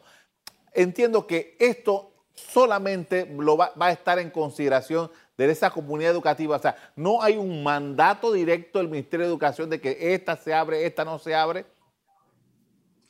Entiendo 0.77 1.25
que 1.25 1.57
esto 1.57 2.12
solamente 2.36 3.27
lo 3.36 3.57
va, 3.57 3.74
a 3.79 3.91
estar 3.91 4.19
en 4.19 4.29
consideración 4.29 5.10
de 5.36 5.50
esa 5.50 5.72
comunidad 5.72 6.12
educativa. 6.12 6.55
O 6.55 6.62
sea, 6.62 6.75
no 6.96 7.24
hay 7.24 7.36
un 7.36 7.63
mandato 7.63 8.31
directo 8.31 8.77
del 8.77 8.88
Ministerio 8.88 9.25
de 9.25 9.31
Educación 9.31 9.72
de 9.72 9.81
que 9.81 10.13
esta 10.13 10.38
se 10.38 10.53
abre, 10.53 10.86
esta 10.86 11.03
no 11.03 11.17
se 11.17 11.34
abre. 11.34 11.65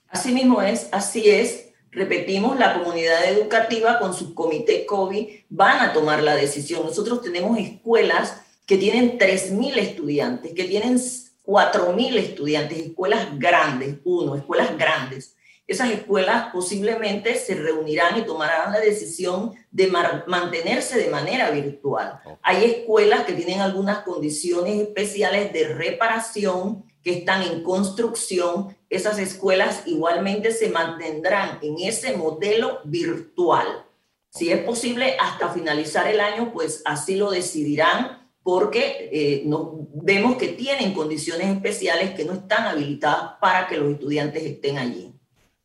Así 0.08 0.32
mismo 0.32 0.62
es, 0.62 0.88
así 0.94 1.30
es. 1.30 1.74
Repetimos, 1.92 2.58
la 2.58 2.74
comunidad 2.74 3.26
educativa 3.26 4.00
con 4.00 4.14
su 4.14 4.34
comité 4.34 4.86
COVID 4.86 5.28
van 5.50 5.90
a 5.90 5.92
tomar 5.92 6.24
la 6.24 6.36
decisión. 6.36 6.86
Nosotros 6.86 7.22
tenemos 7.22 7.58
escuelas 7.58 8.44
que 8.66 8.78
tienen 8.78 9.20
3.000 9.20 9.76
estudiantes, 9.76 10.54
que 10.54 10.64
tienen 10.64 10.96
4.000 10.96 12.16
estudiantes, 12.16 12.78
escuelas 12.78 13.38
grandes, 13.38 13.98
uno, 14.06 14.38
escuelas 14.38 14.78
grandes. 14.78 15.37
Esas 15.68 15.92
escuelas 15.92 16.48
posiblemente 16.54 17.36
se 17.36 17.54
reunirán 17.56 18.18
y 18.18 18.22
tomarán 18.22 18.72
la 18.72 18.80
decisión 18.80 19.54
de 19.70 19.88
mantenerse 19.88 20.98
de 20.98 21.10
manera 21.10 21.52
virtual. 21.52 22.22
Hay 22.42 22.64
escuelas 22.64 23.26
que 23.26 23.34
tienen 23.34 23.60
algunas 23.60 24.00
condiciones 24.00 24.82
especiales 24.82 25.52
de 25.52 25.68
reparación 25.68 26.86
que 27.04 27.20
están 27.20 27.42
en 27.44 27.64
construcción, 27.64 28.76
esas 28.90 29.20
escuelas 29.20 29.84
igualmente 29.86 30.52
se 30.52 30.70
mantendrán 30.70 31.60
en 31.62 31.78
ese 31.80 32.16
modelo 32.16 32.80
virtual. 32.86 33.86
Si 34.30 34.52
es 34.52 34.60
posible, 34.64 35.16
hasta 35.20 35.50
finalizar 35.50 36.08
el 36.08 36.20
año, 36.20 36.52
pues 36.54 36.82
así 36.86 37.16
lo 37.16 37.32
decidirán 37.32 38.30
porque 38.44 39.10
eh, 39.12 39.44
no, 39.46 39.88
vemos 39.94 40.38
que 40.38 40.50
tienen 40.50 40.94
condiciones 40.94 41.48
especiales 41.48 42.12
que 42.12 42.24
no 42.24 42.34
están 42.34 42.66
habilitadas 42.66 43.34
para 43.42 43.68
que 43.68 43.78
los 43.78 43.92
estudiantes 43.92 44.44
estén 44.44 44.78
allí. 44.78 45.17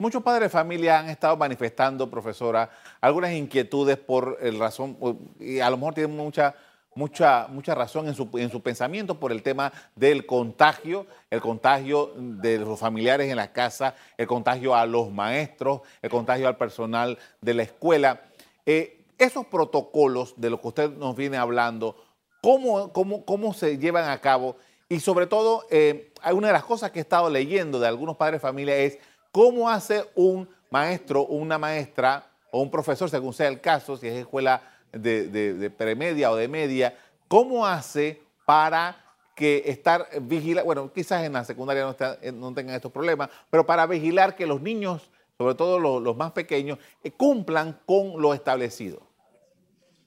Muchos 0.02 0.24
padres 0.24 0.46
de 0.46 0.58
familia 0.58 0.98
han 0.98 1.08
estado 1.08 1.36
manifestando, 1.36 2.10
profesora, 2.10 2.68
algunas 3.00 3.30
inquietudes 3.34 3.96
por 3.96 4.36
el 4.40 4.58
razón, 4.58 4.98
y 5.38 5.60
a 5.60 5.70
lo 5.70 5.76
mejor 5.76 5.94
tienen 5.94 6.16
mucha 6.16 6.56
mucha, 6.96 7.46
mucha 7.48 7.72
razón 7.76 8.08
en 8.08 8.14
su, 8.16 8.28
en 8.34 8.50
su 8.50 8.60
pensamiento 8.60 9.20
por 9.20 9.30
el 9.30 9.44
tema 9.44 9.72
del 9.94 10.26
contagio, 10.26 11.06
el 11.30 11.40
contagio 11.40 12.14
de 12.16 12.58
los 12.58 12.80
familiares 12.80 13.30
en 13.30 13.36
la 13.36 13.52
casa, 13.52 13.94
el 14.18 14.26
contagio 14.26 14.74
a 14.74 14.86
los 14.86 15.12
maestros, 15.12 15.82
el 16.02 16.10
contagio 16.10 16.48
al 16.48 16.56
personal 16.56 17.16
de 17.40 17.54
la 17.54 17.62
escuela. 17.62 18.22
Eh, 18.66 19.04
esos 19.18 19.46
protocolos 19.46 20.34
de 20.36 20.50
los 20.50 20.58
que 20.58 20.66
usted 20.66 20.90
nos 20.90 21.14
viene 21.14 21.36
hablando, 21.36 21.94
¿cómo, 22.40 22.92
cómo, 22.92 23.24
cómo 23.24 23.54
se 23.54 23.78
llevan 23.78 24.08
a 24.08 24.20
cabo? 24.20 24.56
Y 24.88 25.00
sobre 25.00 25.26
todo, 25.26 25.64
eh, 25.70 26.12
una 26.34 26.48
de 26.48 26.52
las 26.52 26.64
cosas 26.64 26.90
que 26.90 26.98
he 26.98 27.02
estado 27.02 27.30
leyendo 27.30 27.80
de 27.80 27.88
algunos 27.88 28.16
padres 28.16 28.42
de 28.42 28.46
familia 28.46 28.76
es 28.76 28.98
cómo 29.32 29.68
hace 29.68 30.04
un 30.14 30.48
maestro, 30.70 31.24
una 31.26 31.58
maestra 31.58 32.26
o 32.50 32.60
un 32.60 32.70
profesor, 32.70 33.10
según 33.10 33.32
sea 33.32 33.48
el 33.48 33.60
caso, 33.60 33.96
si 33.96 34.06
es 34.06 34.14
escuela 34.14 34.62
de, 34.92 35.72
premedia 35.76 36.30
o 36.30 36.36
de 36.36 36.48
media, 36.48 36.96
¿cómo 37.26 37.66
hace 37.66 38.22
para 38.44 38.96
que 39.34 39.64
estar 39.66 40.06
vigilando, 40.20 40.66
bueno, 40.66 40.92
quizás 40.92 41.24
en 41.24 41.32
la 41.32 41.44
secundaria 41.44 41.84
no, 41.84 41.96
eh, 42.20 42.30
no, 42.30 42.52
tengan 42.52 42.76
estos 42.76 42.92
problemas, 42.92 43.30
pero 43.50 43.64
para 43.64 43.86
vigilar 43.86 44.36
que 44.36 44.46
los 44.46 44.60
niños, 44.60 45.10
sobre 45.38 45.54
todo 45.54 45.78
los, 45.78 46.16
más 46.16 46.32
pequeños, 46.32 46.78
eh, 47.02 47.10
cumplan 47.10 47.80
con 47.86 48.20
lo 48.20 48.34
establecido? 48.34 49.00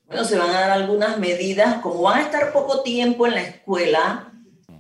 Bueno, 0.05 0.24
se 0.24 0.38
van 0.38 0.51
a 0.51 0.60
dar 0.60 0.70
algunas 0.70 1.17
medidas, 1.17 1.82
como 1.82 2.03
van 2.03 2.20
a 2.20 2.22
estar 2.22 2.53
poco 2.53 2.84
tiempo 2.84 3.25
en 3.25 3.34
la 3.34 3.41
escuela, 3.41 4.32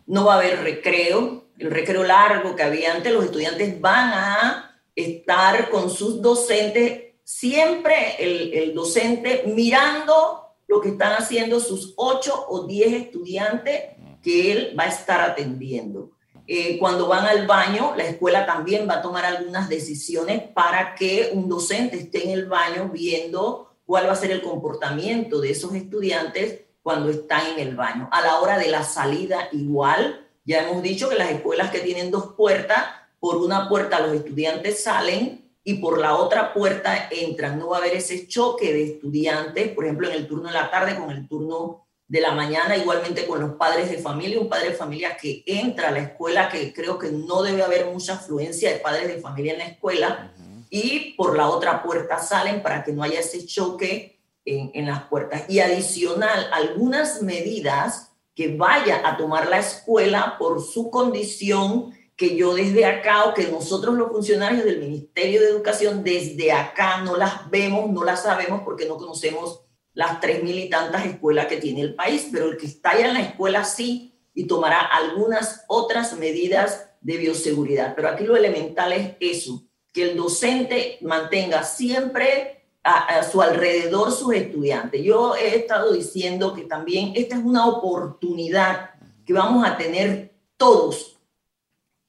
no 0.05 0.25
va 0.25 0.35
a 0.35 0.37
haber 0.37 0.61
recreo, 0.61 1.44
el 1.57 1.71
recreo 1.71 2.03
largo 2.03 2.55
que 2.55 2.63
había 2.63 2.93
antes, 2.93 3.13
los 3.13 3.25
estudiantes 3.25 3.79
van 3.79 4.11
a 4.13 4.81
estar 4.95 5.69
con 5.69 5.89
sus 5.89 6.21
docentes 6.21 7.05
siempre 7.23 8.15
el, 8.19 8.73
docente 8.73 9.43
mirando 9.47 10.55
lo 10.67 10.79
que 10.79 10.89
están 10.89 11.13
haciendo 11.13 11.59
sus 11.59 11.93
ocho 11.97 12.45
o 12.49 12.65
diez 12.65 12.93
estudiantes 12.93 13.81
que 14.21 14.51
él 14.51 14.75
va 14.77 14.83
a 14.83 14.89
estar 14.89 15.21
atendiendo. 15.21 16.11
Eh, 16.47 16.77
cuando 16.77 17.07
van 17.07 17.25
al 17.25 17.47
baño, 17.47 17.93
la 17.95 18.05
escuela 18.05 18.45
también 18.45 18.87
va 18.87 18.95
a 18.95 19.01
tomar 19.01 19.25
algunas 19.25 19.67
decisiones 19.67 20.43
para 20.53 20.93
que 20.93 21.31
un 21.33 21.49
docente 21.49 21.97
esté 21.97 22.23
en 22.25 22.31
el 22.31 22.45
baño 22.45 22.89
viendo 22.89 23.75
cuál 23.85 24.07
va 24.07 24.13
a 24.13 24.15
ser 24.15 24.31
el 24.31 24.41
comportamiento 24.41 25.41
de 25.41 25.51
esos 25.51 25.73
estudiantes 25.73 26.61
cuando 26.83 27.09
están 27.09 27.47
en 27.47 27.67
el 27.67 27.75
baño. 27.75 28.09
A 28.11 28.21
la 28.21 28.39
hora 28.39 28.59
de 28.59 28.67
la 28.67 28.83
salida, 28.83 29.49
igual, 29.51 30.24
ya 30.45 30.61
hemos 30.61 30.83
dicho 30.83 31.09
que 31.09 31.15
las 31.15 31.31
escuelas 31.31 31.71
que 31.71 31.79
tienen 31.79 32.11
dos 32.11 32.33
puertas, 32.37 32.85
por 33.19 33.37
una 33.37 33.67
puerta 33.67 33.99
los 33.99 34.15
estudiantes 34.15 34.83
salen 34.83 35.51
y 35.63 35.75
por 35.75 35.99
la 35.99 36.15
otra 36.15 36.53
puerta 36.53 37.09
entran. 37.09 37.57
No 37.57 37.69
va 37.69 37.77
a 37.77 37.79
haber 37.79 37.95
ese 37.95 38.27
choque 38.27 38.71
de 38.71 38.83
estudiantes, 38.83 39.69
por 39.69 39.85
ejemplo, 39.85 40.07
en 40.07 40.13
el 40.13 40.27
turno 40.27 40.47
de 40.47 40.53
la 40.53 40.69
tarde 40.69 40.95
con 40.95 41.09
el 41.09 41.27
turno 41.27 41.87
de 42.07 42.21
la 42.21 42.35
mañana, 42.35 42.77
igualmente 42.77 43.25
con 43.25 43.39
los 43.39 43.53
padres 43.53 43.89
de 43.89 43.97
familia, 43.97 44.39
un 44.39 44.47
padre 44.47 44.69
de 44.69 44.75
familia 44.75 45.17
que 45.17 45.43
entra 45.47 45.87
a 45.87 45.91
la 45.91 45.99
escuela, 45.99 46.49
que 46.49 46.71
creo 46.71 46.99
que 46.99 47.09
no 47.09 47.41
debe 47.41 47.63
haber 47.63 47.87
mucha 47.87 48.13
afluencia 48.13 48.71
de 48.71 48.77
padres 48.77 49.07
de 49.07 49.19
familia 49.19 49.53
en 49.53 49.59
la 49.59 49.65
escuela, 49.65 50.31
y 50.69 51.13
por 51.13 51.35
la 51.35 51.49
otra 51.49 51.81
puerta 51.81 52.19
salen 52.19 52.61
para 52.61 52.83
que 52.83 52.91
no 52.91 53.01
haya 53.01 53.19
ese 53.21 53.43
choque 53.47 54.19
en, 54.45 54.69
en 54.75 54.85
las 54.85 55.05
puertas. 55.05 55.45
Y 55.49 55.61
adicional, 55.61 56.47
algunas 56.53 57.23
medidas 57.23 58.14
que 58.35 58.55
vaya 58.55 59.01
a 59.07 59.17
tomar 59.17 59.47
la 59.47 59.59
escuela 59.59 60.35
por 60.37 60.61
su 60.61 60.91
condición 60.91 61.93
que 62.15 62.35
yo 62.35 62.53
desde 62.53 62.85
acá 62.85 63.25
o 63.25 63.33
que 63.33 63.47
nosotros 63.47 63.95
los 63.95 64.09
funcionarios 64.09 64.63
del 64.63 64.79
Ministerio 64.79 65.41
de 65.41 65.49
Educación 65.49 66.03
desde 66.03 66.51
acá 66.51 67.01
no 67.01 67.15
las 67.15 67.49
vemos, 67.49 67.89
no 67.91 68.03
las 68.03 68.23
sabemos 68.23 68.61
porque 68.63 68.85
no 68.85 68.97
conocemos 68.97 69.61
las 69.93 70.19
tres 70.19 70.43
mil 70.43 70.57
y 70.59 70.69
tantas 70.69 71.05
escuelas 71.05 71.47
que 71.47 71.57
tiene 71.57 71.81
el 71.81 71.95
país, 71.95 72.29
pero 72.31 72.49
el 72.49 72.57
que 72.57 72.67
está 72.67 72.97
en 72.99 73.13
la 73.13 73.21
escuela 73.21 73.63
sí 73.63 74.13
y 74.33 74.45
tomará 74.45 74.81
algunas 74.81 75.63
otras 75.67 76.17
medidas 76.17 76.89
de 77.01 77.17
bioseguridad. 77.17 77.95
Pero 77.95 78.09
aquí 78.09 78.25
lo 78.25 78.35
elemental 78.35 78.91
es 78.91 79.15
eso, 79.19 79.65
que 79.93 80.03
el 80.03 80.17
docente 80.17 80.97
mantenga 81.01 81.63
siempre 81.63 82.54
a, 82.85 83.23
su 83.23 83.41
alrededor 83.41 84.11
sus 84.11 84.35
estudiantes. 84.35 85.01
Yo 85.01 85.35
he 85.35 85.55
estado 85.55 85.91
diciendo 85.91 86.53
que 86.53 86.63
también 86.63 87.13
esta 87.15 87.35
es 87.35 87.43
una 87.43 87.67
oportunidad 87.67 88.91
que 89.25 89.33
vamos 89.33 89.67
a 89.67 89.75
tener 89.75 90.35
todos, 90.55 91.17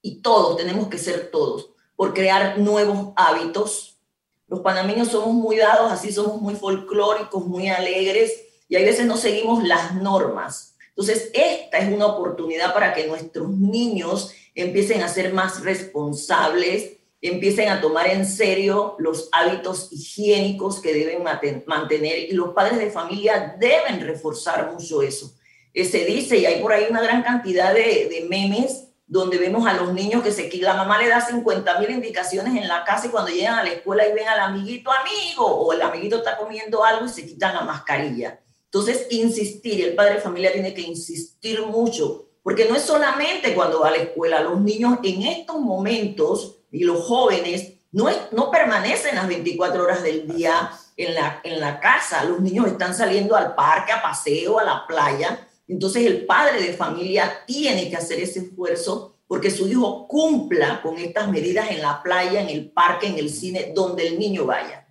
y 0.02 0.20
todos, 0.20 0.56
tenemos 0.58 0.88
que 0.88 0.98
ser 0.98 1.30
todos, 1.30 1.70
por 1.96 2.12
crear 2.12 2.58
nuevos 2.58 3.14
hábitos. 3.16 3.98
Los 4.46 4.60
panameños 4.60 5.08
somos 5.08 5.32
muy 5.32 5.56
dados, 5.56 5.90
así 5.90 6.12
somos 6.12 6.40
muy 6.40 6.54
folclóricos, 6.54 7.46
muy 7.46 7.68
alegres, 7.68 8.44
y 8.68 8.76
a 8.76 8.80
veces 8.80 9.06
no 9.06 9.16
seguimos 9.16 9.64
las 9.64 9.94
normas. 9.94 10.76
Entonces, 10.90 11.30
esta 11.32 11.78
es 11.78 11.92
una 11.92 12.06
oportunidad 12.06 12.74
para 12.74 12.92
que 12.92 13.06
nuestros 13.06 13.48
niños 13.48 14.32
empiecen 14.54 15.02
a 15.02 15.08
ser 15.08 15.32
más 15.32 15.62
responsables, 15.62 16.95
empiecen 17.28 17.68
a 17.68 17.80
tomar 17.80 18.08
en 18.08 18.26
serio 18.26 18.96
los 18.98 19.28
hábitos 19.32 19.88
higiénicos 19.90 20.80
que 20.80 20.92
deben 20.92 21.24
mantener 21.66 22.18
y 22.18 22.32
los 22.32 22.50
padres 22.50 22.78
de 22.78 22.90
familia 22.90 23.56
deben 23.58 24.00
reforzar 24.00 24.72
mucho 24.72 25.02
eso. 25.02 25.34
Eh, 25.72 25.84
se 25.84 26.04
dice, 26.04 26.38
y 26.38 26.46
hay 26.46 26.62
por 26.62 26.72
ahí 26.72 26.86
una 26.88 27.02
gran 27.02 27.22
cantidad 27.22 27.74
de, 27.74 28.26
memes 28.28 28.88
donde 29.06 29.38
vemos 29.38 29.66
a 29.66 29.74
los 29.74 29.92
niños 29.92 30.22
que 30.22 30.32
se 30.32 30.50
la 30.58 30.74
mamá 30.74 30.98
le 30.98 31.08
da 31.08 31.20
50 31.20 31.78
mil 31.78 31.90
indicaciones 31.90 32.60
en 32.60 32.66
la 32.66 32.82
casa 32.82 33.06
y 33.06 33.10
cuando 33.10 33.30
llegan 33.30 33.58
a 33.58 33.62
la 33.62 33.70
escuela 33.70 34.08
y 34.08 34.12
ven 34.12 34.26
al 34.26 34.40
amiguito 34.40 34.90
amigo 34.90 35.46
o 35.46 35.72
el 35.72 35.82
amiguito 35.82 36.16
está 36.16 36.36
comiendo 36.36 36.82
algo 36.82 37.06
y 37.06 37.08
se 37.10 37.26
quitan 37.26 37.54
la 37.54 37.62
mascarilla. 37.62 38.40
Entonces, 38.64 39.06
insistir, 39.10 39.84
el 39.84 39.94
padre 39.94 40.14
de 40.14 40.20
familia 40.20 40.52
tiene 40.52 40.74
que 40.74 40.80
insistir 40.80 41.62
mucho, 41.62 42.26
porque 42.42 42.64
no 42.64 42.74
es 42.74 42.82
solamente 42.82 43.54
cuando 43.54 43.80
va 43.80 43.88
a 43.88 43.92
la 43.92 43.98
escuela, 43.98 44.40
los 44.40 44.60
niños 44.60 44.98
en 45.02 45.22
estos 45.22 45.60
momentos 45.60 46.55
y 46.76 46.84
los 46.84 47.04
jóvenes 47.04 47.72
no, 47.92 48.08
no 48.32 48.50
permanecen 48.50 49.16
las 49.16 49.26
24 49.26 49.82
horas 49.82 50.02
del 50.02 50.26
día 50.26 50.70
en 50.96 51.14
la, 51.14 51.40
en 51.42 51.60
la 51.60 51.80
casa, 51.80 52.24
los 52.24 52.40
niños 52.40 52.66
están 52.66 52.94
saliendo 52.94 53.34
al 53.36 53.54
parque, 53.54 53.92
a 53.92 54.02
paseo, 54.02 54.58
a 54.58 54.64
la 54.64 54.86
playa, 54.86 55.46
entonces 55.66 56.04
el 56.04 56.26
padre 56.26 56.60
de 56.62 56.74
familia 56.74 57.44
tiene 57.46 57.88
que 57.88 57.96
hacer 57.96 58.20
ese 58.20 58.40
esfuerzo 58.40 59.16
porque 59.26 59.50
su 59.50 59.66
hijo 59.66 60.06
cumpla 60.06 60.80
con 60.82 60.98
estas 60.98 61.28
medidas 61.28 61.70
en 61.70 61.80
la 61.80 62.02
playa, 62.02 62.40
en 62.40 62.48
el 62.48 62.70
parque, 62.70 63.08
en 63.08 63.18
el 63.18 63.30
cine, 63.30 63.72
donde 63.74 64.06
el 64.06 64.18
niño 64.18 64.46
vaya. 64.46 64.86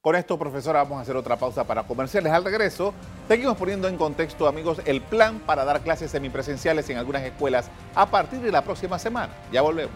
Con 0.00 0.14
esto, 0.16 0.38
profesora, 0.38 0.82
vamos 0.82 0.98
a 0.98 1.02
hacer 1.02 1.16
otra 1.16 1.36
pausa 1.36 1.64
para 1.64 1.84
comerciales. 1.84 2.32
Al 2.32 2.44
regreso, 2.44 2.92
seguimos 3.28 3.56
poniendo 3.56 3.88
en 3.88 3.96
contexto, 3.96 4.46
amigos, 4.46 4.80
el 4.84 5.00
plan 5.00 5.40
para 5.40 5.64
dar 5.64 5.80
clases 5.80 6.10
semipresenciales 6.10 6.88
en 6.90 6.98
algunas 6.98 7.22
escuelas 7.22 7.70
a 7.94 8.06
partir 8.06 8.40
de 8.40 8.52
la 8.52 8.62
próxima 8.62 8.98
semana. 8.98 9.32
Ya 9.52 9.62
volvemos. 9.62 9.94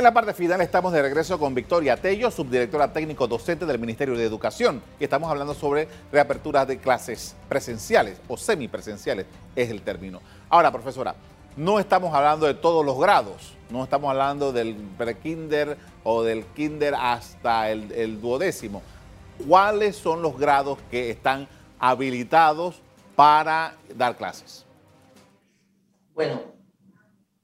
En 0.00 0.04
la 0.04 0.14
parte 0.14 0.32
final 0.32 0.62
estamos 0.62 0.94
de 0.94 1.02
regreso 1.02 1.38
con 1.38 1.54
Victoria 1.54 1.94
Tello, 1.94 2.30
subdirectora 2.30 2.90
técnico 2.90 3.28
docente 3.28 3.66
del 3.66 3.78
Ministerio 3.78 4.16
de 4.16 4.24
Educación, 4.24 4.82
y 4.98 5.04
estamos 5.04 5.30
hablando 5.30 5.52
sobre 5.52 5.88
reaperturas 6.10 6.66
de 6.66 6.78
clases 6.78 7.36
presenciales 7.50 8.18
o 8.26 8.38
semipresenciales, 8.38 9.26
es 9.54 9.68
el 9.68 9.82
término. 9.82 10.22
Ahora, 10.48 10.72
profesora, 10.72 11.14
no 11.54 11.78
estamos 11.78 12.14
hablando 12.14 12.46
de 12.46 12.54
todos 12.54 12.82
los 12.82 12.98
grados, 12.98 13.52
no 13.68 13.84
estamos 13.84 14.08
hablando 14.08 14.52
del 14.52 14.74
prekinder 14.96 15.76
o 16.02 16.22
del 16.22 16.46
kinder 16.46 16.94
hasta 16.94 17.68
el, 17.70 17.92
el 17.92 18.22
duodécimo. 18.22 18.80
¿Cuáles 19.46 19.96
son 19.96 20.22
los 20.22 20.38
grados 20.38 20.78
que 20.90 21.10
están 21.10 21.46
habilitados 21.78 22.80
para 23.16 23.74
dar 23.94 24.16
clases? 24.16 24.64
Bueno, 26.14 26.40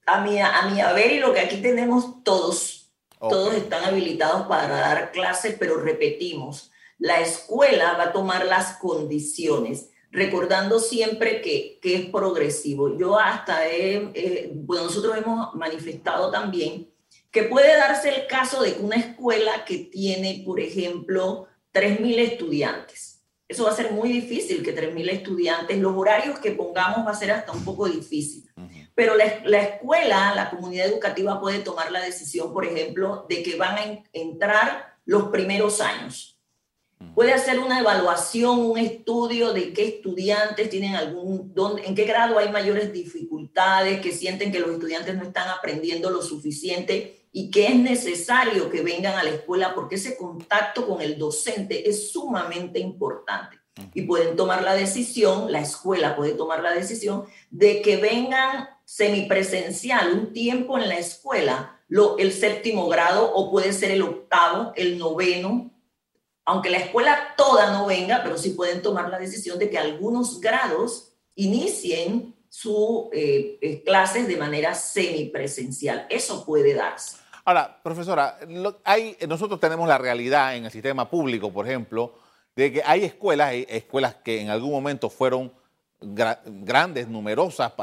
a 0.07 0.21
mi, 0.21 0.39
a 0.39 0.69
mi 0.71 0.81
haber 0.81 1.11
y 1.11 1.19
lo 1.19 1.33
que 1.33 1.41
aquí 1.41 1.57
tenemos 1.57 2.23
todos, 2.23 2.91
todos 3.19 3.53
están 3.53 3.83
habilitados 3.83 4.47
para 4.47 4.67
dar 4.69 5.11
clases, 5.11 5.55
pero 5.59 5.77
repetimos, 5.77 6.71
la 6.97 7.19
escuela 7.19 7.93
va 7.93 8.05
a 8.05 8.13
tomar 8.13 8.45
las 8.45 8.77
condiciones, 8.77 9.89
recordando 10.09 10.79
siempre 10.79 11.41
que, 11.41 11.79
que 11.81 11.95
es 11.95 12.09
progresivo. 12.09 12.97
Yo 12.97 13.19
hasta 13.19 13.67
he, 13.67 14.51
bueno, 14.55 14.85
nosotros 14.85 15.17
hemos 15.17 15.53
manifestado 15.55 16.31
también 16.31 16.89
que 17.29 17.43
puede 17.43 17.75
darse 17.75 18.09
el 18.15 18.27
caso 18.27 18.63
de 18.63 18.75
que 18.75 18.81
una 18.81 18.95
escuela 18.95 19.65
que 19.65 19.77
tiene, 19.77 20.41
por 20.45 20.61
ejemplo, 20.61 21.47
3.000 21.73 22.19
estudiantes, 22.19 23.17
eso 23.47 23.63
va 23.63 23.71
a 23.71 23.75
ser 23.75 23.91
muy 23.91 24.09
difícil 24.09 24.63
que 24.63 24.75
3.000 24.75 25.09
estudiantes, 25.09 25.77
los 25.77 25.95
horarios 25.95 26.39
que 26.39 26.51
pongamos 26.51 27.05
va 27.05 27.11
a 27.11 27.15
ser 27.15 27.31
hasta 27.31 27.51
un 27.51 27.63
poco 27.63 27.87
difícil. 27.87 28.49
Pero 28.97 29.15
la, 29.15 29.41
la, 29.45 29.61
escuela, 29.61 30.33
la 30.33 30.49
comunidad 30.49 30.87
educativa 30.87 31.39
puede 31.39 31.59
tomar 31.59 31.91
la 31.91 32.01
decisión, 32.01 32.51
por 32.51 32.65
ejemplo, 32.65 33.27
de 33.29 33.43
que 33.43 33.55
van 33.55 33.77
a 33.77 34.03
entrar 34.11 34.95
los 35.05 35.29
primeros 35.29 35.81
años. 35.81 36.39
Puede 37.13 37.31
hacer 37.31 37.59
una 37.59 37.79
evaluación, 37.79 38.57
un 38.57 38.79
estudio 38.79 39.53
de 39.53 39.71
qué 39.71 39.87
estudiantes 39.87 40.71
tienen 40.71 40.95
algún, 40.95 41.53
dónde, 41.53 41.85
en 41.85 41.93
qué 41.93 42.05
grado 42.05 42.39
hay 42.39 42.49
mayores 42.49 42.91
dificultades, 42.91 44.01
que 44.01 44.11
sienten 44.11 44.51
que 44.51 44.59
los 44.59 44.71
estudiantes 44.71 45.13
no 45.13 45.25
están 45.25 45.47
aprendiendo 45.49 46.09
lo 46.09 46.23
suficiente 46.23 47.27
y 47.31 47.51
que 47.51 47.67
es 47.67 47.75
necesario 47.75 48.71
que 48.71 48.81
vengan 48.81 49.13
a 49.13 49.23
la 49.23 49.29
escuela 49.29 49.75
porque 49.75 49.97
ese 49.97 50.17
contacto 50.17 50.87
con 50.87 51.03
el 51.03 51.19
docente 51.19 51.87
es 51.87 52.11
sumamente 52.11 52.79
importante. 52.79 53.59
Y 53.93 54.01
pueden 54.01 54.35
tomar 54.35 54.63
la 54.63 54.73
decisión, 54.73 55.51
la 55.51 55.61
escuela 55.61 56.15
puede 56.15 56.31
tomar 56.31 56.63
la 56.63 56.71
decisión 56.71 57.25
de 57.51 57.83
que 57.83 57.97
vengan 57.97 58.69
semipresencial, 58.87 60.13
un 60.13 60.31
tiempo 60.31 60.77
en 60.77 60.87
la 60.87 60.97
escuela, 60.97 61.81
lo, 61.89 62.17
el 62.17 62.31
séptimo 62.31 62.87
grado 62.87 63.33
o 63.33 63.51
puede 63.51 63.73
ser 63.73 63.91
el 63.91 64.01
octavo, 64.01 64.71
el 64.77 64.97
noveno, 64.97 65.71
aunque 66.45 66.69
la 66.69 66.77
escuela 66.77 67.33
toda 67.35 67.73
no 67.73 67.85
venga, 67.85 68.21
pero 68.23 68.37
sí 68.37 68.51
pueden 68.51 68.81
tomar 68.81 69.09
la 69.09 69.19
decisión 69.19 69.59
de 69.59 69.69
que 69.69 69.77
algunos 69.77 70.39
grados 70.39 71.11
inicien 71.35 72.33
sus 72.47 73.09
eh, 73.11 73.57
eh, 73.61 73.83
clases 73.83 74.25
de 74.25 74.37
manera 74.37 74.73
semipresencial. 74.73 76.07
Eso 76.09 76.45
puede 76.45 76.73
darse. 76.73 77.17
Ahora, 77.43 77.81
profesora, 77.83 78.39
hay, 78.85 79.17
nosotros 79.27 79.59
tenemos 79.59 79.85
la 79.89 79.97
realidad 79.97 80.55
en 80.55 80.63
el 80.63 80.71
sistema 80.71 81.09
público, 81.09 81.51
por 81.51 81.67
ejemplo, 81.67 82.15
de 82.55 82.71
que 82.71 82.83
hay 82.85 83.03
escuelas, 83.03 83.49
hay 83.49 83.65
escuelas 83.67 84.15
que 84.15 84.39
en 84.39 84.49
algún 84.49 84.71
momento 84.71 85.09
fueron 85.09 85.51
grandes, 85.99 87.07
numerosas, 87.07 87.73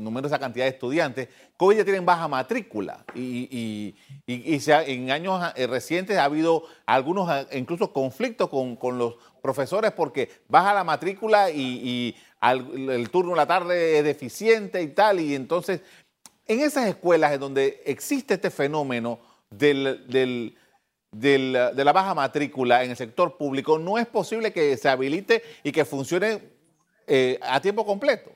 numerosa 0.00 0.38
cantidad 0.38 0.64
de 0.64 0.70
estudiantes, 0.70 1.28
que 1.28 1.64
hoy 1.64 1.76
ya 1.76 1.84
tienen 1.84 2.06
baja 2.06 2.28
matrícula. 2.28 3.04
Y, 3.14 3.94
en 4.26 5.10
años 5.10 5.52
eh, 5.56 5.66
recientes 5.66 6.16
ha 6.16 6.24
habido 6.24 6.64
algunos 6.86 7.28
eh, 7.30 7.58
incluso 7.58 7.92
conflictos 7.92 8.48
con, 8.48 8.98
los 8.98 9.14
profesores 9.42 9.92
porque 9.92 10.30
baja 10.48 10.72
la 10.72 10.84
matrícula 10.84 11.50
y, 11.50 12.16
el 12.42 13.08
turno 13.08 13.30
de 13.30 13.36
la 13.36 13.46
tarde 13.46 13.98
es 13.98 14.04
deficiente 14.04 14.82
y 14.82 14.88
tal. 14.88 15.18
Y 15.18 15.34
entonces, 15.34 15.80
en 16.46 16.60
esas 16.60 16.86
escuelas 16.86 17.32
en 17.32 17.40
donde 17.40 17.82
existe 17.86 18.34
este 18.34 18.50
fenómeno 18.50 19.18
del, 19.50 20.54
de 21.10 21.84
la 21.84 21.92
baja 21.92 22.14
matrícula 22.14 22.84
en 22.84 22.90
el 22.90 22.96
sector 22.96 23.38
público, 23.38 23.78
no 23.78 23.96
es 23.96 24.06
posible 24.06 24.52
que 24.52 24.76
se 24.76 24.90
habilite 24.90 25.42
y 25.62 25.72
que 25.72 25.86
funcione 25.86 26.53
eh, 27.06 27.38
a 27.42 27.60
tiempo 27.60 27.84
completo. 27.84 28.30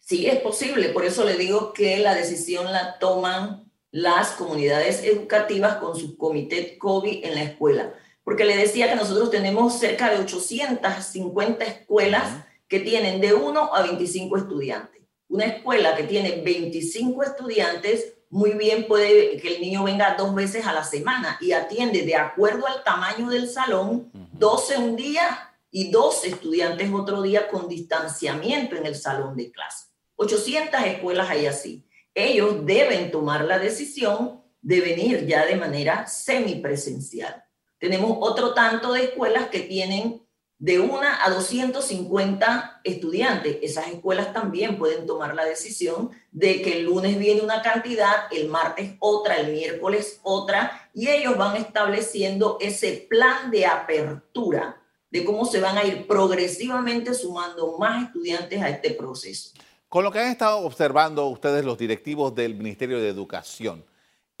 Sí, 0.00 0.26
es 0.26 0.40
posible. 0.40 0.90
Por 0.90 1.04
eso 1.04 1.24
le 1.24 1.36
digo 1.36 1.72
que 1.72 1.98
la 1.98 2.14
decisión 2.14 2.70
la 2.70 2.98
toman 2.98 3.70
las 3.90 4.32
comunidades 4.32 5.02
educativas 5.02 5.76
con 5.76 5.96
su 5.96 6.18
comité 6.18 6.76
COVID 6.76 7.24
en 7.24 7.34
la 7.34 7.42
escuela. 7.44 7.94
Porque 8.22 8.44
le 8.44 8.56
decía 8.56 8.88
que 8.88 8.96
nosotros 8.96 9.30
tenemos 9.30 9.78
cerca 9.78 10.10
de 10.10 10.18
850 10.18 11.64
escuelas 11.64 12.44
que 12.68 12.80
tienen 12.80 13.20
de 13.20 13.34
1 13.34 13.74
a 13.74 13.82
25 13.82 14.36
estudiantes. 14.36 15.02
Una 15.28 15.44
escuela 15.46 15.96
que 15.96 16.04
tiene 16.04 16.42
25 16.42 17.22
estudiantes, 17.22 18.14
muy 18.30 18.50
bien 18.52 18.86
puede 18.86 19.36
que 19.38 19.54
el 19.54 19.62
niño 19.62 19.84
venga 19.84 20.16
dos 20.18 20.34
veces 20.34 20.66
a 20.66 20.72
la 20.72 20.84
semana 20.84 21.38
y 21.40 21.52
atiende 21.52 22.02
de 22.02 22.16
acuerdo 22.16 22.66
al 22.66 22.82
tamaño 22.82 23.30
del 23.30 23.48
salón, 23.48 24.10
12 24.32 24.78
un 24.78 24.96
día 24.96 25.53
y 25.76 25.90
dos 25.90 26.24
estudiantes 26.24 26.88
otro 26.92 27.20
día 27.20 27.48
con 27.48 27.66
distanciamiento 27.66 28.76
en 28.76 28.86
el 28.86 28.94
salón 28.94 29.36
de 29.36 29.50
clase. 29.50 29.86
800 30.14 30.80
escuelas 30.84 31.28
hay 31.28 31.46
así. 31.46 31.84
Ellos 32.14 32.64
deben 32.64 33.10
tomar 33.10 33.44
la 33.44 33.58
decisión 33.58 34.40
de 34.62 34.80
venir 34.80 35.26
ya 35.26 35.44
de 35.44 35.56
manera 35.56 36.06
semipresencial. 36.06 37.42
Tenemos 37.78 38.16
otro 38.20 38.54
tanto 38.54 38.92
de 38.92 39.02
escuelas 39.02 39.48
que 39.48 39.62
tienen 39.62 40.22
de 40.58 40.78
una 40.78 41.24
a 41.24 41.30
250 41.30 42.82
estudiantes. 42.84 43.58
Esas 43.60 43.88
escuelas 43.88 44.32
también 44.32 44.78
pueden 44.78 45.06
tomar 45.06 45.34
la 45.34 45.44
decisión 45.44 46.12
de 46.30 46.62
que 46.62 46.78
el 46.78 46.84
lunes 46.84 47.18
viene 47.18 47.40
una 47.40 47.62
cantidad, 47.62 48.28
el 48.30 48.48
martes 48.48 48.94
otra, 49.00 49.38
el 49.38 49.50
miércoles 49.50 50.20
otra, 50.22 50.88
y 50.94 51.08
ellos 51.08 51.36
van 51.36 51.56
estableciendo 51.56 52.58
ese 52.60 53.08
plan 53.10 53.50
de 53.50 53.66
apertura 53.66 54.80
de 55.14 55.24
cómo 55.24 55.44
se 55.44 55.60
van 55.60 55.78
a 55.78 55.84
ir 55.84 56.08
progresivamente 56.08 57.14
sumando 57.14 57.78
más 57.78 58.06
estudiantes 58.06 58.60
a 58.60 58.68
este 58.68 58.90
proceso. 58.90 59.50
Con 59.88 60.02
lo 60.02 60.10
que 60.10 60.18
han 60.18 60.26
estado 60.26 60.58
observando 60.58 61.28
ustedes 61.28 61.64
los 61.64 61.78
directivos 61.78 62.34
del 62.34 62.56
Ministerio 62.56 62.98
de 62.98 63.10
Educación, 63.10 63.84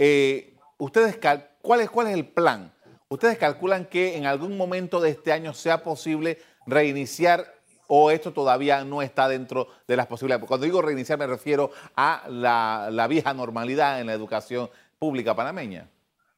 eh, 0.00 0.56
ustedes 0.78 1.16
¿cuál 1.62 1.80
es, 1.80 1.90
¿cuál 1.90 2.08
es 2.08 2.14
el 2.14 2.26
plan? 2.26 2.74
¿Ustedes 3.06 3.38
calculan 3.38 3.84
que 3.84 4.16
en 4.16 4.26
algún 4.26 4.56
momento 4.56 5.00
de 5.00 5.10
este 5.10 5.30
año 5.30 5.54
sea 5.54 5.84
posible 5.84 6.42
reiniciar 6.66 7.54
o 7.86 8.10
esto 8.10 8.32
todavía 8.32 8.84
no 8.84 9.00
está 9.00 9.28
dentro 9.28 9.68
de 9.86 9.96
las 9.96 10.08
posibilidades? 10.08 10.44
Cuando 10.44 10.64
digo 10.64 10.82
reiniciar 10.82 11.20
me 11.20 11.28
refiero 11.28 11.70
a 11.94 12.24
la, 12.28 12.88
la 12.90 13.06
vieja 13.06 13.32
normalidad 13.32 14.00
en 14.00 14.08
la 14.08 14.12
educación 14.12 14.68
pública 14.98 15.36
panameña. 15.36 15.88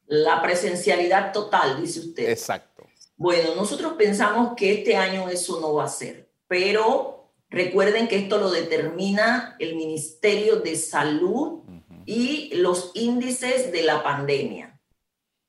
La 0.05 0.43
presencialidad 0.43 1.33
total, 1.33 1.81
dice 1.81 2.01
usted. 2.01 2.29
Exacto. 2.29 2.86
Bueno, 3.17 3.55
nosotros 3.55 3.93
pensamos 3.93 4.53
que 4.55 4.71
este 4.73 4.95
año 4.95 5.27
eso 5.27 5.59
no 5.59 5.73
va 5.73 5.85
a 5.85 5.89
ser, 5.89 6.29
pero 6.47 7.31
recuerden 7.49 8.07
que 8.07 8.17
esto 8.17 8.37
lo 8.37 8.51
determina 8.51 9.55
el 9.57 9.75
Ministerio 9.75 10.57
de 10.57 10.75
Salud 10.75 11.63
y 12.05 12.53
los 12.53 12.91
índices 12.93 13.71
de 13.71 13.81
la 13.81 14.03
pandemia. 14.03 14.79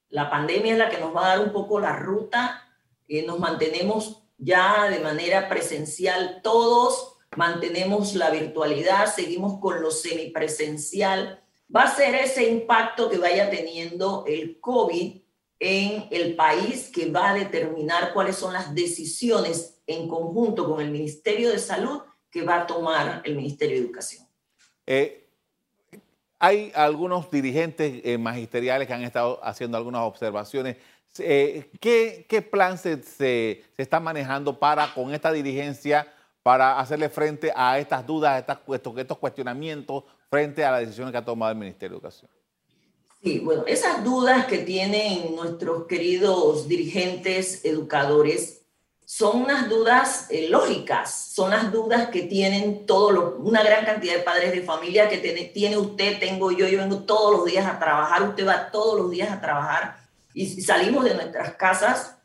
La 0.08 0.30
pandemia 0.30 0.72
es 0.72 0.78
la 0.78 0.88
que 0.88 0.96
nos 0.96 1.14
va 1.14 1.26
a 1.26 1.36
dar 1.36 1.46
un 1.46 1.52
poco 1.52 1.78
la 1.78 1.94
ruta, 1.94 2.74
eh, 3.06 3.26
nos 3.26 3.38
mantenemos 3.38 4.22
ya 4.38 4.88
de 4.88 5.00
manera 5.00 5.50
presencial 5.50 6.40
todos, 6.42 7.18
mantenemos 7.36 8.14
la 8.14 8.30
virtualidad, 8.30 9.14
seguimos 9.14 9.60
con 9.60 9.82
lo 9.82 9.90
semipresencial. 9.90 11.44
Va 11.74 11.82
a 11.82 11.94
ser 11.94 12.14
ese 12.14 12.48
impacto 12.48 13.10
que 13.10 13.18
vaya 13.18 13.50
teniendo 13.50 14.24
el 14.26 14.58
COVID 14.58 15.27
en 15.60 16.06
el 16.10 16.36
país 16.36 16.90
que 16.92 17.10
va 17.10 17.30
a 17.30 17.34
determinar 17.34 18.12
cuáles 18.12 18.36
son 18.36 18.52
las 18.52 18.74
decisiones 18.74 19.80
en 19.86 20.08
conjunto 20.08 20.68
con 20.68 20.80
el 20.80 20.90
Ministerio 20.90 21.50
de 21.50 21.58
Salud 21.58 22.02
que 22.30 22.42
va 22.42 22.62
a 22.62 22.66
tomar 22.66 23.22
el 23.24 23.36
Ministerio 23.36 23.76
de 23.76 23.82
Educación. 23.82 24.26
Eh, 24.86 25.28
hay 26.38 26.70
algunos 26.74 27.30
dirigentes 27.30 28.00
eh, 28.04 28.16
magisteriales 28.16 28.86
que 28.86 28.94
han 28.94 29.02
estado 29.02 29.40
haciendo 29.42 29.76
algunas 29.76 30.02
observaciones. 30.02 30.76
Eh, 31.18 31.70
¿qué, 31.80 32.48
plan 32.50 32.78
se, 32.78 33.02
se, 33.02 33.64
está 33.76 33.98
manejando 33.98 34.58
para 34.58 34.94
con 34.94 35.12
esta 35.12 35.32
dirigencia 35.32 36.06
para 36.42 36.78
hacerle 36.78 37.08
frente 37.08 37.52
a 37.56 37.78
estas 37.78 38.06
dudas, 38.06 38.32
a 38.32 38.38
estas, 38.38 38.58
estos 38.98 39.18
cuestionamientos 39.18 40.04
frente 40.30 40.64
a 40.64 40.70
las 40.70 40.80
decisiones 40.80 41.10
que 41.12 41.18
ha 41.18 41.24
tomado 41.24 41.50
el 41.50 41.58
Ministerio 41.58 41.96
de 41.96 41.96
Educación? 41.96 42.30
Sí, 43.22 43.40
bueno, 43.40 43.64
esas 43.66 44.04
dudas 44.04 44.46
que 44.46 44.58
tienen 44.58 45.34
nuestros 45.34 45.86
queridos 45.86 46.68
dirigentes 46.68 47.64
educadores 47.64 48.58
son 49.04 49.42
unas 49.42 49.68
dudas 49.68 50.26
eh, 50.30 50.48
lógicas, 50.48 51.32
son 51.32 51.50
las 51.50 51.72
dudas 51.72 52.10
que 52.10 52.22
tienen 52.22 52.86
todo 52.86 53.36
una 53.38 53.62
gran 53.64 53.84
cantidad 53.84 54.14
de 54.14 54.22
padres 54.22 54.52
de 54.52 54.62
familia 54.62 55.08
que 55.08 55.18
tiene, 55.18 55.46
tiene 55.46 55.78
usted, 55.78 56.20
tengo 56.20 56.52
yo, 56.52 56.68
yo 56.68 56.78
vengo 56.78 56.98
todos 56.98 57.32
los 57.32 57.44
días 57.46 57.66
a 57.66 57.78
trabajar, 57.78 58.22
usted 58.22 58.46
va 58.46 58.70
todos 58.70 59.00
los 59.00 59.10
días 59.10 59.30
a 59.30 59.40
trabajar 59.40 59.98
y 60.32 60.46
salimos 60.60 61.04
de 61.04 61.14
nuestras 61.14 61.54
casas 61.54 62.18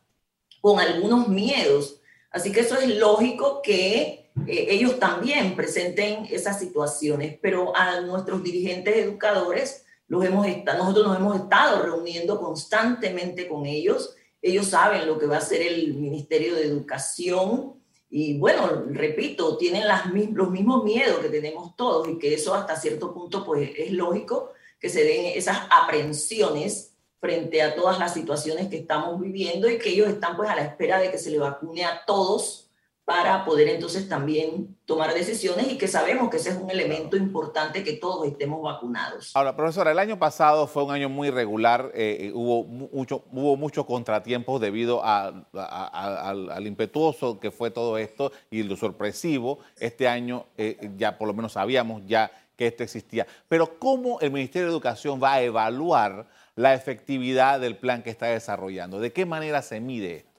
con 0.61 0.79
algunos 0.79 1.27
miedos. 1.27 2.01
Así 2.29 2.51
que 2.51 2.59
eso 2.59 2.77
es 2.77 2.97
lógico 2.97 3.61
que 3.63 4.29
eh, 4.45 4.67
ellos 4.69 4.99
también 4.99 5.55
presenten 5.55 6.27
esas 6.29 6.59
situaciones, 6.59 7.37
pero 7.41 7.75
a 7.75 8.01
nuestros 8.01 8.43
dirigentes 8.43 8.95
educadores 8.97 9.85
los 10.13 10.23
hemos 10.23 10.45
nosotros 10.45 11.07
nos 11.07 11.17
hemos 11.17 11.35
estado 11.37 11.81
reuniendo 11.81 12.39
constantemente 12.39 13.47
con 13.47 13.65
ellos. 13.65 14.15
Ellos 14.43 14.67
saben 14.67 15.07
lo 15.07 15.17
que 15.17 15.25
va 15.25 15.37
a 15.37 15.39
hacer 15.39 15.63
el 15.63 15.95
Ministerio 15.95 16.53
de 16.53 16.65
Educación 16.65 17.73
y 18.11 18.37
bueno, 18.37 18.83
repito, 18.91 19.57
tienen 19.57 19.87
las, 19.87 20.05
los 20.05 20.51
mismos 20.51 20.83
miedos 20.83 21.17
que 21.17 21.29
tenemos 21.29 21.75
todos 21.75 22.07
y 22.07 22.19
que 22.19 22.35
eso 22.35 22.53
hasta 22.53 22.75
cierto 22.75 23.11
punto 23.11 23.43
pues 23.43 23.71
es 23.75 23.91
lógico 23.91 24.51
que 24.79 24.87
se 24.87 25.03
den 25.03 25.35
esas 25.35 25.57
aprensiones 25.71 26.93
frente 27.19 27.63
a 27.63 27.73
todas 27.73 27.97
las 27.97 28.13
situaciones 28.13 28.67
que 28.67 28.77
estamos 28.77 29.19
viviendo 29.19 29.67
y 29.67 29.79
que 29.79 29.89
ellos 29.89 30.09
están 30.09 30.37
pues 30.37 30.47
a 30.47 30.55
la 30.55 30.65
espera 30.65 30.99
de 30.99 31.09
que 31.09 31.17
se 31.17 31.31
le 31.31 31.39
vacune 31.39 31.85
a 31.85 32.05
todos 32.05 32.62
para 33.05 33.43
poder 33.43 33.67
entonces 33.67 34.07
también 34.07 34.77
tomar 34.85 35.13
decisiones 35.13 35.69
y 35.69 35.77
que 35.77 35.89
sabemos 35.89 36.29
que 36.29 36.37
ese 36.37 36.51
es 36.51 36.55
un 36.55 36.69
elemento 36.69 37.17
importante 37.17 37.83
que 37.83 37.93
todos 37.93 38.25
estemos 38.25 38.61
vacunados. 38.61 39.31
Ahora, 39.35 39.55
profesora, 39.55 39.91
el 39.91 39.99
año 39.99 40.17
pasado 40.17 40.67
fue 40.67 40.85
un 40.85 40.91
año 40.91 41.09
muy 41.09 41.29
regular, 41.29 41.91
eh, 41.93 42.17
eh, 42.21 42.31
hubo, 42.33 42.63
mucho, 42.63 43.25
hubo 43.31 43.57
muchos 43.57 43.85
contratiempos 43.85 44.61
debido 44.61 45.03
al, 45.03 45.45
al, 45.53 46.65
impetuoso 46.65 47.39
que 47.39 47.51
fue 47.51 47.71
todo 47.71 47.97
esto 47.97 48.31
y 48.49 48.63
lo 48.63 48.77
sorpresivo. 48.77 49.59
Este 49.79 50.07
año 50.07 50.45
eh, 50.57 50.89
ya 50.97 51.17
por 51.17 51.27
lo 51.27 51.33
menos 51.33 51.53
sabíamos 51.53 52.03
ya 52.05 52.31
que 52.55 52.67
esto 52.67 52.83
existía. 52.83 53.27
Pero 53.49 53.79
¿cómo 53.79 54.21
el 54.21 54.31
Ministerio 54.31 54.67
de 54.67 54.73
Educación 54.73 55.19
va 55.21 55.33
a 55.33 55.41
evaluar 55.41 56.27
la 56.55 56.73
efectividad 56.73 57.59
del 57.59 57.75
plan 57.77 58.01
que 58.01 58.11
está 58.11 58.27
desarrollando? 58.27 58.99
¿De 58.99 59.11
qué 59.11 59.25
manera 59.25 59.61
se 59.61 59.81
mide 59.81 60.17
esto? 60.17 60.32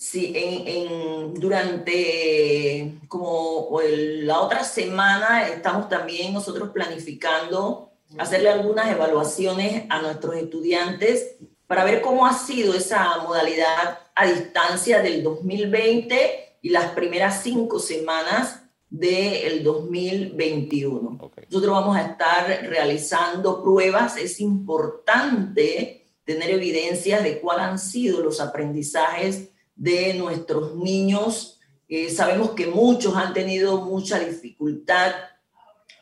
Sí, 0.00 0.32
en, 0.36 1.34
durante 1.34 3.00
como 3.08 3.80
la 3.82 4.40
otra 4.42 4.62
semana 4.62 5.48
estamos 5.48 5.88
también 5.88 6.32
nosotros 6.32 6.70
planificando 6.70 7.90
hacerle 8.16 8.48
algunas 8.48 8.88
evaluaciones 8.92 9.86
a 9.88 10.00
nuestros 10.00 10.36
estudiantes 10.36 11.34
para 11.66 11.82
ver 11.82 12.00
cómo 12.00 12.26
ha 12.26 12.32
sido 12.32 12.74
esa 12.74 13.18
modalidad 13.22 13.98
a 14.14 14.26
distancia 14.26 15.02
del 15.02 15.24
2020 15.24 16.58
y 16.62 16.68
las 16.68 16.92
primeras 16.92 17.42
cinco 17.42 17.80
semanas 17.80 18.62
del 18.88 19.64
2021. 19.64 21.18
Nosotros 21.50 21.72
vamos 21.72 21.96
a 21.96 22.02
estar 22.02 22.46
realizando 22.68 23.64
pruebas. 23.64 24.16
Es 24.16 24.38
importante 24.38 26.06
tener 26.22 26.50
evidencias 26.50 27.24
de 27.24 27.40
cuáles 27.40 27.64
han 27.64 27.78
sido 27.80 28.20
los 28.20 28.40
aprendizajes 28.40 29.48
de 29.78 30.12
nuestros 30.14 30.74
niños. 30.74 31.58
Eh, 31.88 32.10
sabemos 32.10 32.50
que 32.50 32.66
muchos 32.66 33.16
han 33.16 33.32
tenido 33.32 33.80
mucha 33.80 34.18
dificultad 34.18 35.12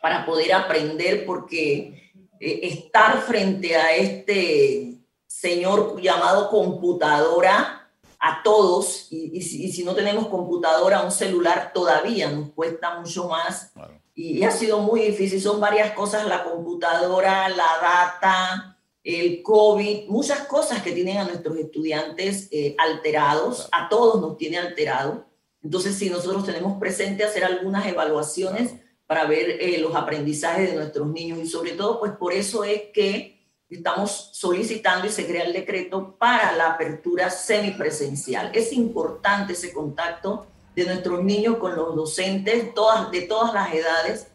para 0.03 0.27
poder 0.27 0.53
aprender 0.55 1.25
porque 1.25 2.11
eh, 2.41 2.61
estar 2.62 3.21
frente 3.23 3.77
a 3.77 3.95
este 3.95 4.99
señor 5.27 6.01
llamado 6.01 6.49
computadora, 6.49 7.89
a 8.19 8.43
todos, 8.43 9.09
y, 9.11 9.41
si, 9.43 9.85
no 9.85 9.95
tenemos 9.95 10.27
computadora, 10.29 11.03
un 11.03 11.12
celular 11.12 11.71
todavía 11.73 12.31
nos 12.31 12.51
cuesta 12.51 12.99
mucho 12.99 13.29
más. 13.29 13.73
Y, 14.15 14.39
y 14.39 14.45
ha 14.45 14.51
sido 14.51 14.79
muy 14.79 15.03
difícil, 15.03 15.41
son 15.41 15.61
varias 15.61 15.93
cosas, 15.93 16.27
la 16.27 16.43
computadora, 16.43 17.49
la 17.51 17.79
data, 17.81 18.76
el 19.07 19.40
COVID, 19.40 20.09
muchas 20.09 20.40
cosas 20.49 20.83
que 20.83 20.90
tienen 20.90 21.19
a 21.19 21.25
nuestros 21.25 21.57
estudiantes 21.57 22.49
eh, 22.51 22.75
alterados, 22.77 23.69
a 23.71 23.88
todos 23.88 24.21
nos 24.21 24.37
tiene 24.37 24.59
alterado. 24.59 25.27
Entonces, 25.62 25.95
si 25.95 26.11
nosotros 26.11 26.45
tenemos 26.45 26.77
presente 26.81 27.23
hacer 27.23 27.45
algunas 27.45 27.87
evaluaciones 27.87 28.75
para 29.07 29.25
ver 29.25 29.62
eh, 29.62 29.79
los 29.79 29.95
aprendizajes 29.95 30.71
de 30.71 30.77
nuestros 30.77 31.07
niños 31.07 31.38
y 31.38 31.47
sobre 31.47 31.73
todo, 31.73 32.01
pues 32.01 32.12
por 32.19 32.33
eso 32.33 32.64
es 32.64 32.83
que 32.92 33.49
estamos 33.71 34.31
solicitando 34.33 35.07
y 35.07 35.11
se 35.11 35.25
crea 35.25 35.45
el 35.45 35.53
decreto 35.53 36.16
para 36.19 36.57
la 36.57 36.73
apertura 36.73 37.31
semipresencial. 37.31 38.51
Es 38.55 38.73
importante 38.73 39.53
ese 39.53 39.73
contacto 39.73 40.49
de 40.75 40.85
nuestros 40.85 41.23
niños 41.23 41.59
con 41.59 41.77
los 41.77 41.95
docentes 41.95 42.75
todas, 42.75 43.12
de 43.12 43.23
todas 43.23 43.55
las 43.55 43.73
edades 43.73 44.27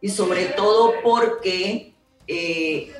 y 0.00 0.08
sobre 0.08 0.46
todo 0.46 0.92
porque 1.02 1.94
eh, 2.28 2.92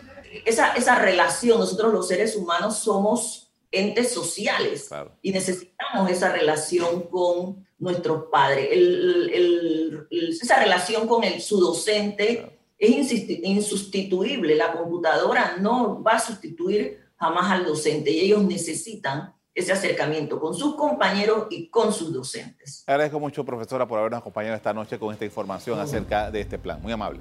esa, 0.44 0.74
esa 0.74 0.96
relación, 0.96 1.58
nosotros 1.58 1.92
los 1.92 2.08
seres 2.08 2.36
humanos 2.36 2.78
somos 2.78 3.52
entes 3.70 4.12
sociales 4.12 4.90
y 5.22 5.32
necesitamos 5.32 6.10
esa 6.10 6.32
relación 6.32 7.02
con 7.08 7.66
nuestros 7.78 8.24
padres. 8.30 8.68
El, 8.70 10.06
esa 10.10 10.58
relación 10.60 11.06
con 11.06 11.24
el, 11.24 11.40
su 11.40 11.60
docente 11.60 12.58
es 12.78 13.12
insustituible. 13.42 14.54
La 14.54 14.72
computadora 14.72 15.56
no 15.58 16.02
va 16.02 16.12
a 16.12 16.20
sustituir 16.20 16.98
jamás 17.16 17.50
al 17.50 17.64
docente 17.64 18.10
y 18.10 18.20
ellos 18.20 18.42
necesitan 18.42 19.34
ese 19.54 19.72
acercamiento 19.72 20.40
con 20.40 20.54
sus 20.54 20.76
compañeros 20.76 21.46
y 21.50 21.68
con 21.68 21.92
sus 21.92 22.12
docentes. 22.12 22.84
Agradezco 22.86 23.20
mucho, 23.20 23.44
profesora, 23.44 23.86
por 23.86 23.98
habernos 23.98 24.20
acompañado 24.20 24.56
esta 24.56 24.72
noche 24.72 24.98
con 24.98 25.12
esta 25.12 25.24
información 25.24 25.78
acerca 25.78 26.30
de 26.30 26.40
este 26.40 26.58
plan. 26.58 26.80
Muy 26.80 26.92
amable. 26.92 27.20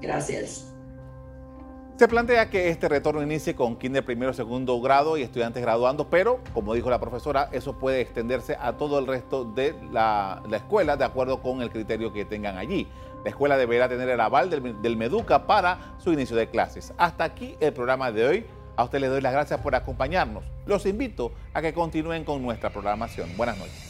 Gracias. 0.00 0.70
Se 2.00 2.08
plantea 2.08 2.48
que 2.48 2.70
este 2.70 2.88
retorno 2.88 3.22
inicie 3.22 3.54
con 3.54 3.76
kinder 3.76 4.02
primero, 4.02 4.32
segundo 4.32 4.80
grado 4.80 5.18
y 5.18 5.22
estudiantes 5.22 5.60
graduando, 5.60 6.08
pero 6.08 6.40
como 6.54 6.72
dijo 6.72 6.88
la 6.88 6.98
profesora, 6.98 7.50
eso 7.52 7.78
puede 7.78 8.00
extenderse 8.00 8.56
a 8.58 8.72
todo 8.78 8.98
el 8.98 9.06
resto 9.06 9.44
de 9.44 9.74
la, 9.92 10.42
escuela 10.50 10.96
de 10.96 11.04
acuerdo 11.04 11.42
con 11.42 11.60
el 11.60 11.68
criterio 11.68 12.10
que 12.10 12.24
tengan 12.24 12.56
allí. 12.56 12.88
La 13.22 13.28
escuela 13.28 13.58
deberá 13.58 13.86
tener 13.86 14.08
el 14.08 14.18
aval 14.18 14.48
del, 14.48 14.80
del 14.80 14.96
Meduca 14.96 15.46
para 15.46 15.94
su 15.98 16.10
inicio 16.10 16.36
de 16.36 16.48
clases. 16.48 16.94
Hasta 16.96 17.24
aquí 17.24 17.54
el 17.60 17.74
programa 17.74 18.10
de 18.10 18.26
hoy. 18.26 18.46
A 18.76 18.84
usted 18.84 18.98
les 18.98 19.10
doy 19.10 19.20
las 19.20 19.34
gracias 19.34 19.60
por 19.60 19.74
acompañarnos. 19.74 20.42
Los 20.64 20.86
invito 20.86 21.32
a 21.52 21.60
que 21.60 21.74
continúen 21.74 22.24
con 22.24 22.40
nuestra 22.40 22.70
programación. 22.70 23.28
Buenas 23.36 23.58
noches. 23.58 23.89